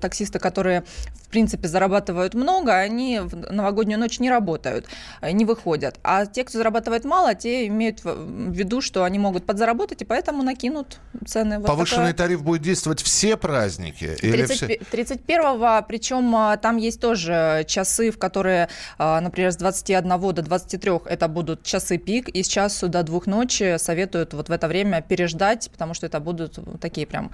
таксисты, 0.00 0.38
которые 0.38 0.84
в 1.22 1.28
принципе 1.28 1.68
зарабатывают 1.68 2.34
много, 2.34 2.76
они 2.76 3.20
в 3.20 3.52
новогоднюю 3.52 3.98
ночь 3.98 4.20
не 4.20 4.30
работают, 4.30 4.86
не 5.22 5.44
выходят. 5.44 5.98
А 6.02 6.15
те, 6.24 6.44
кто 6.44 6.58
зарабатывает 6.58 7.04
мало, 7.04 7.34
те 7.34 7.66
имеют 7.66 8.02
в 8.04 8.50
виду, 8.52 8.80
что 8.80 9.04
они 9.04 9.18
могут 9.18 9.44
подзаработать, 9.44 10.02
и 10.02 10.04
поэтому 10.04 10.42
накинут 10.42 10.98
цены. 11.26 11.58
Вот 11.58 11.66
Повышенный 11.66 12.12
такая- 12.12 12.28
тариф 12.28 12.42
будет 12.42 12.62
действовать 12.62 13.02
все 13.02 13.36
праздники? 13.36 14.16
Или 14.22 14.46
30 14.46 14.56
все... 14.56 14.66
31-го, 14.92 15.84
причем 15.86 16.34
а, 16.34 16.56
там 16.56 16.76
есть 16.76 17.00
тоже 17.00 17.64
часы, 17.68 18.10
в 18.10 18.18
которые, 18.18 18.68
а, 18.98 19.20
например, 19.20 19.52
с 19.52 19.56
21 19.56 20.08
до 20.08 20.42
23 20.42 20.92
это 21.06 21.28
будут 21.28 21.62
часы 21.62 21.98
пик, 21.98 22.28
и 22.28 22.42
с 22.42 22.48
часу 22.48 22.88
до 22.88 23.02
двух 23.02 23.26
ночи 23.26 23.76
советуют 23.78 24.34
вот 24.34 24.48
в 24.48 24.52
это 24.52 24.68
время 24.68 25.02
переждать, 25.02 25.68
потому 25.70 25.94
что 25.94 26.06
это 26.06 26.20
будут 26.20 26.58
такие 26.80 27.06
прям 27.06 27.30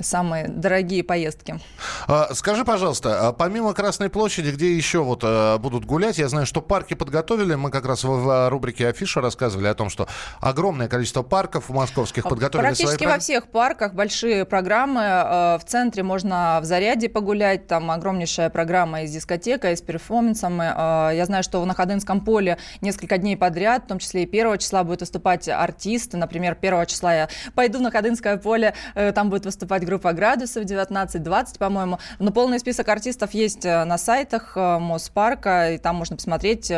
самые 0.00 0.48
дорогие 0.48 1.02
поездки. 1.02 1.58
А, 2.06 2.34
Скажи, 2.34 2.64
пожалуйста, 2.64 3.28
а 3.28 3.32
помимо 3.32 3.74
Красной 3.74 4.10
площади, 4.10 4.50
где 4.50 4.76
еще 4.76 5.02
вот 5.02 5.20
а, 5.24 5.58
будут 5.58 5.84
гулять? 5.84 6.18
Я 6.18 6.28
знаю, 6.28 6.46
что 6.46 6.60
парки 6.60 6.94
подготовили. 6.94 7.54
Мы 7.54 7.70
как 7.70 7.86
раз 7.86 8.04
в, 8.04 8.08
в 8.20 8.48
рубрике 8.50 8.88
Афиша 8.88 9.20
рассказывали 9.20 9.66
о 9.66 9.74
том, 9.74 9.88
что 9.90 10.06
огромное 10.40 10.88
количество 10.88 11.22
парков 11.22 11.68
московских 11.70 12.24
подготовили 12.24 12.50
свои 12.66 12.70
Практически 12.70 12.98
программы. 12.98 13.14
во 13.16 13.20
всех 13.20 13.46
парках 13.48 13.94
большие 13.94 14.44
программы. 14.44 15.00
Э, 15.02 15.58
В 15.58 15.64
центре 15.66 16.02
можно 16.02 16.58
в 16.62 16.64
Заряде 16.64 17.08
погулять. 17.08 17.66
Там 17.66 17.90
огромнейшая 17.90 18.50
программа 18.50 19.02
из 19.02 19.10
дискотека, 19.12 19.72
из 19.72 19.80
перформансами. 19.82 21.10
Э, 21.12 21.16
Я 21.16 21.24
знаю, 21.26 21.42
что 21.42 21.60
в 21.60 21.66
Находынском 21.66 22.20
поле 22.20 22.58
несколько 22.80 23.18
дней 23.18 23.36
подряд, 23.36 23.84
в 23.84 23.86
том 23.88 23.98
числе 23.98 24.22
и 24.24 24.26
1 24.26 24.58
числа, 24.58 24.84
будут 24.84 25.00
выступать 25.00 25.48
артисты. 25.48 26.16
Например, 26.16 26.54
1 26.60 26.86
числа 26.86 27.14
я 27.14 27.28
пойду 27.54 27.78
в 27.78 27.82
Находынское 27.82 28.36
поле, 28.36 28.74
э, 28.94 29.12
там 29.12 29.30
будет 29.30 29.44
выступать 29.46 29.84
группа 29.84 30.12
«Градусов» 30.12 30.64
19-20, 30.64 31.58
по-моему. 31.58 31.98
Но 32.18 32.30
полный 32.32 32.58
список 32.58 32.88
артистов 32.88 33.32
есть 33.34 33.64
на 33.64 33.96
сайтах 33.98 34.56
Моспарка, 34.56 35.72
и 35.72 35.78
там 35.78 35.96
можно 35.96 36.16
посмотреть, 36.16 36.70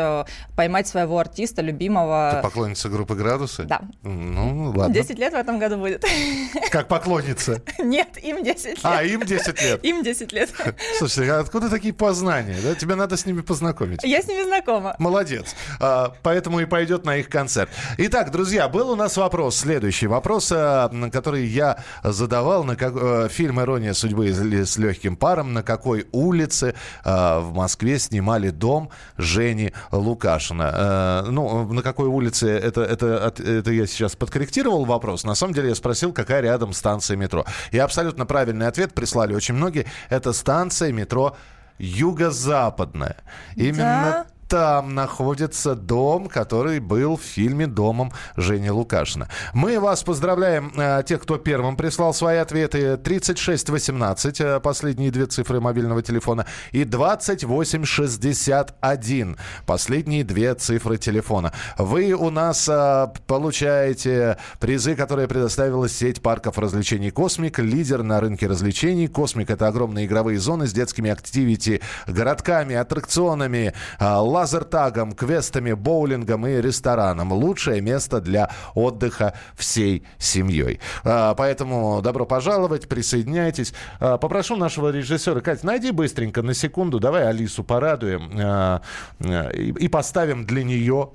поймать 0.55 0.87
своего 0.87 1.17
артиста, 1.19 1.32
любимого. 1.61 2.31
Ты 2.35 2.41
поклонница 2.41 2.89
группы 2.89 3.15
«Градусы»? 3.15 3.63
Да. 3.63 3.81
Ну, 4.03 4.71
ладно. 4.75 4.93
10 4.93 5.17
лет 5.19 5.33
в 5.33 5.35
этом 5.35 5.59
году 5.59 5.77
будет. 5.77 6.03
Как 6.71 6.87
поклонница. 6.87 7.61
Нет, 7.79 8.17
им 8.23 8.43
10 8.43 8.65
лет. 8.65 8.79
А, 8.83 9.03
им 9.03 9.21
10 9.21 9.61
лет. 9.61 9.83
Им 9.85 10.03
10 10.03 10.31
лет. 10.33 10.49
Слушай, 10.97 11.29
а 11.29 11.39
откуда 11.39 11.69
такие 11.69 11.93
познания? 11.93 12.57
Да? 12.63 12.75
Тебе 12.75 12.95
надо 12.95 13.17
с 13.17 13.25
ними 13.25 13.41
познакомить. 13.41 14.03
Я 14.03 14.21
с 14.21 14.27
ними 14.27 14.43
знакома. 14.43 14.95
Молодец. 14.99 15.55
А, 15.79 16.13
Поэтому 16.23 16.59
и 16.59 16.65
пойдет 16.65 17.05
на 17.05 17.17
их 17.17 17.29
концерт. 17.29 17.69
Итак, 17.97 18.31
друзья, 18.31 18.67
был 18.67 18.89
у 18.91 18.95
нас 18.95 19.17
вопрос. 19.17 19.57
Следующий 19.57 20.07
вопрос, 20.07 20.51
на 20.51 21.09
который 21.11 21.45
я 21.45 21.77
задавал. 22.03 22.63
На 22.63 22.75
как... 22.75 22.93
э, 22.95 23.27
Фильм 23.29 23.59
«Ирония 23.61 23.93
судьбы» 23.93 24.27
с 24.31 24.77
легким 24.77 25.15
паром. 25.15 25.53
На 25.53 25.63
какой 25.63 26.07
улице 26.11 26.75
а, 27.03 27.39
в 27.39 27.53
Москве 27.53 27.99
снимали 27.99 28.49
дом 28.49 28.89
Жени 29.17 29.73
Лукашина? 29.91 31.22
Ну, 31.29 31.71
на 31.71 31.81
какой 31.81 32.07
улице, 32.07 32.49
это, 32.49 32.81
это, 32.81 33.33
это 33.39 33.71
я 33.71 33.87
сейчас 33.87 34.15
подкорректировал 34.15 34.85
вопрос. 34.85 35.23
На 35.23 35.35
самом 35.35 35.53
деле 35.53 35.69
я 35.69 35.75
спросил, 35.75 36.13
какая 36.13 36.41
рядом 36.41 36.73
станция 36.73 37.17
метро. 37.17 37.45
И 37.71 37.77
абсолютно 37.77 38.25
правильный 38.25 38.67
ответ 38.67 38.93
прислали 38.93 39.33
очень 39.33 39.55
многие. 39.55 39.85
Это 40.09 40.33
станция 40.33 40.91
метро 40.91 41.35
Юго-Западная. 41.77 43.17
Именно 43.55 44.25
там 44.53 44.93
находится 44.93 45.73
дом, 45.73 46.27
который 46.27 46.79
был 46.79 47.17
в 47.17 47.23
фильме 47.23 47.65
«Домом» 47.65 48.11
Жени 48.37 48.69
Лукашина. 48.69 49.27
Мы 49.51 49.79
вас 49.79 50.03
поздравляем, 50.03 50.71
э, 50.77 51.01
тех, 51.07 51.23
кто 51.23 51.39
первым 51.39 51.75
прислал 51.75 52.13
свои 52.13 52.37
ответы. 52.37 52.97
3618, 52.97 54.41
э, 54.41 54.59
последние 54.59 55.09
две 55.09 55.25
цифры 55.25 55.59
мобильного 55.59 56.03
телефона, 56.03 56.45
и 56.71 56.83
2861, 56.83 59.37
последние 59.65 60.23
две 60.23 60.53
цифры 60.53 60.99
телефона. 60.99 61.51
Вы 61.79 62.13
у 62.13 62.29
нас 62.29 62.69
э, 62.69 63.07
получаете 63.25 64.37
призы, 64.59 64.95
которые 64.95 65.27
предоставила 65.27 65.89
сеть 65.89 66.21
парков 66.21 66.59
развлечений 66.59 67.09
«Космик», 67.09 67.57
лидер 67.57 68.03
на 68.03 68.19
рынке 68.19 68.45
развлечений. 68.45 69.07
«Космик»— 69.07 69.49
это 69.51 69.67
огромные 69.67 70.05
игровые 70.05 70.37
зоны 70.37 70.67
с 70.67 70.73
детскими 70.73 71.09
activity, 71.09 71.81
городками, 72.05 72.75
аттракционами, 72.75 73.73
а, 73.97 74.21
лазертагом, 74.43 75.13
квестами, 75.13 75.71
боулингом 75.71 76.45
и 76.45 76.61
рестораном. 76.61 77.31
Лучшее 77.31 77.79
место 77.81 78.19
для 78.19 78.49
отдыха 78.75 79.33
всей 79.55 80.03
семьей. 80.17 80.79
А, 81.05 81.33
Поэтому 81.33 82.01
добро 82.01 82.25
пожаловать, 82.25 82.89
присоединяйтесь. 82.89 83.73
А, 83.99 84.17
Попрошу 84.17 84.57
нашего 84.57 84.89
режиссера, 84.89 85.39
Катя, 85.39 85.65
найди 85.65 85.91
быстренько 85.91 86.41
на 86.41 86.53
секунду, 86.53 86.99
давай 86.99 87.27
Алису 87.27 87.63
порадуем 87.63 88.31
а, 88.37 88.81
и 89.21 89.87
поставим 89.87 90.45
для 90.45 90.63
нее 90.63 91.09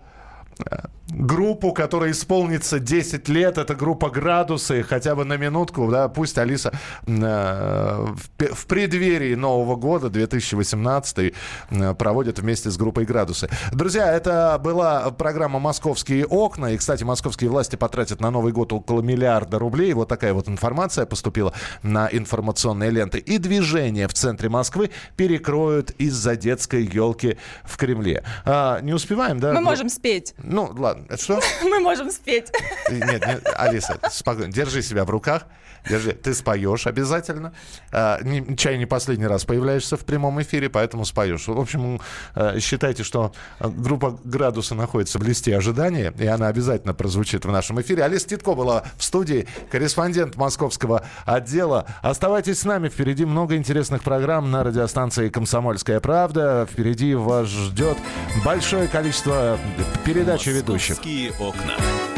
группу, 1.10 1.72
которая 1.72 2.12
исполнится 2.12 2.78
10 2.78 3.28
лет, 3.28 3.58
это 3.58 3.74
группа 3.74 4.10
«Градусы», 4.10 4.82
хотя 4.82 5.14
бы 5.14 5.24
на 5.24 5.36
минутку, 5.36 5.90
да, 5.90 6.08
пусть 6.08 6.36
Алиса 6.38 6.72
э, 7.06 7.10
в, 7.10 8.54
в 8.54 8.66
преддверии 8.66 9.34
Нового 9.34 9.76
года, 9.76 10.10
2018, 10.10 11.34
э, 11.70 11.94
проводит 11.94 12.38
вместе 12.38 12.70
с 12.70 12.76
группой 12.76 13.04
«Градусы». 13.04 13.48
Друзья, 13.72 14.12
это 14.12 14.60
была 14.62 15.10
программа 15.10 15.58
«Московские 15.58 16.26
окна», 16.26 16.72
и, 16.72 16.76
кстати, 16.76 17.04
московские 17.04 17.50
власти 17.50 17.76
потратят 17.76 18.20
на 18.20 18.30
Новый 18.30 18.52
год 18.52 18.72
около 18.72 19.00
миллиарда 19.00 19.58
рублей, 19.58 19.92
вот 19.94 20.08
такая 20.08 20.34
вот 20.34 20.48
информация 20.48 21.06
поступила 21.06 21.54
на 21.82 22.08
информационные 22.12 22.90
ленты. 22.90 23.18
И 23.18 23.38
движение 23.38 24.08
в 24.08 24.14
центре 24.14 24.48
Москвы 24.48 24.90
перекроют 25.16 25.90
из-за 25.92 26.36
детской 26.36 26.84
елки 26.84 27.38
в 27.64 27.76
Кремле. 27.76 28.24
А, 28.44 28.80
не 28.80 28.92
успеваем, 28.92 29.40
да? 29.40 29.52
Мы 29.52 29.60
можем 29.60 29.88
спеть. 29.88 30.34
Ну, 30.42 30.70
ладно. 30.76 30.97
Это 31.08 31.22
что? 31.22 31.40
Мы 31.62 31.80
можем 31.80 32.10
спеть. 32.10 32.52
Нет, 32.90 33.26
нет, 33.26 33.46
Алиса, 33.56 33.98
спокойно. 34.10 34.52
Держи 34.52 34.82
себя 34.82 35.04
в 35.04 35.10
руках. 35.10 35.46
Держи. 35.88 36.12
Ты 36.12 36.34
споешь 36.34 36.86
обязательно. 36.86 37.52
А, 37.92 38.20
чай 38.56 38.78
не 38.78 38.86
последний 38.86 39.26
раз 39.26 39.44
появляешься 39.44 39.96
в 39.96 40.04
прямом 40.04 40.40
эфире, 40.42 40.68
поэтому 40.68 41.04
споешь. 41.04 41.48
В 41.48 41.58
общем, 41.58 42.00
э, 42.34 42.58
считайте, 42.60 43.02
что 43.02 43.32
э, 43.60 43.68
группа 43.68 44.18
«Градусы» 44.24 44.74
находится 44.74 45.18
в 45.18 45.22
листе 45.22 45.56
ожидания, 45.56 46.12
и 46.18 46.26
она 46.26 46.48
обязательно 46.48 46.94
прозвучит 46.94 47.44
в 47.44 47.50
нашем 47.50 47.80
эфире. 47.80 48.04
Алиса 48.04 48.28
Титко 48.28 48.54
была 48.54 48.84
в 48.96 49.04
студии, 49.04 49.46
корреспондент 49.70 50.36
московского 50.36 51.04
отдела. 51.24 51.86
Оставайтесь 52.02 52.60
с 52.60 52.64
нами, 52.64 52.88
впереди 52.88 53.24
много 53.24 53.56
интересных 53.56 54.02
программ 54.02 54.50
на 54.50 54.64
радиостанции 54.64 55.28
«Комсомольская 55.28 56.00
правда». 56.00 56.68
Впереди 56.70 57.14
вас 57.14 57.48
ждет 57.48 57.98
большое 58.44 58.88
количество 58.88 59.58
передач 60.04 60.46
и 60.46 60.50
ведущих. 60.50 60.96
«Московские 60.96 61.32
окна». 61.38 62.17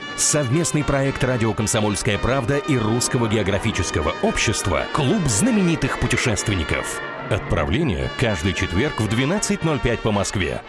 Совместный 0.21 0.83
проект 0.83 1.23
«Радио 1.23 1.51
Комсомольская 1.51 2.19
правда» 2.19 2.57
и 2.57 2.77
Русского 2.77 3.27
географического 3.27 4.13
общества 4.21 4.85
«Клуб 4.93 5.25
знаменитых 5.25 5.99
путешественников». 5.99 7.01
Отправление 7.31 8.07
каждый 8.19 8.53
четверг 8.53 8.99
в 8.99 9.07
12.05 9.07 9.97
по 9.97 10.11
Москве. 10.11 10.61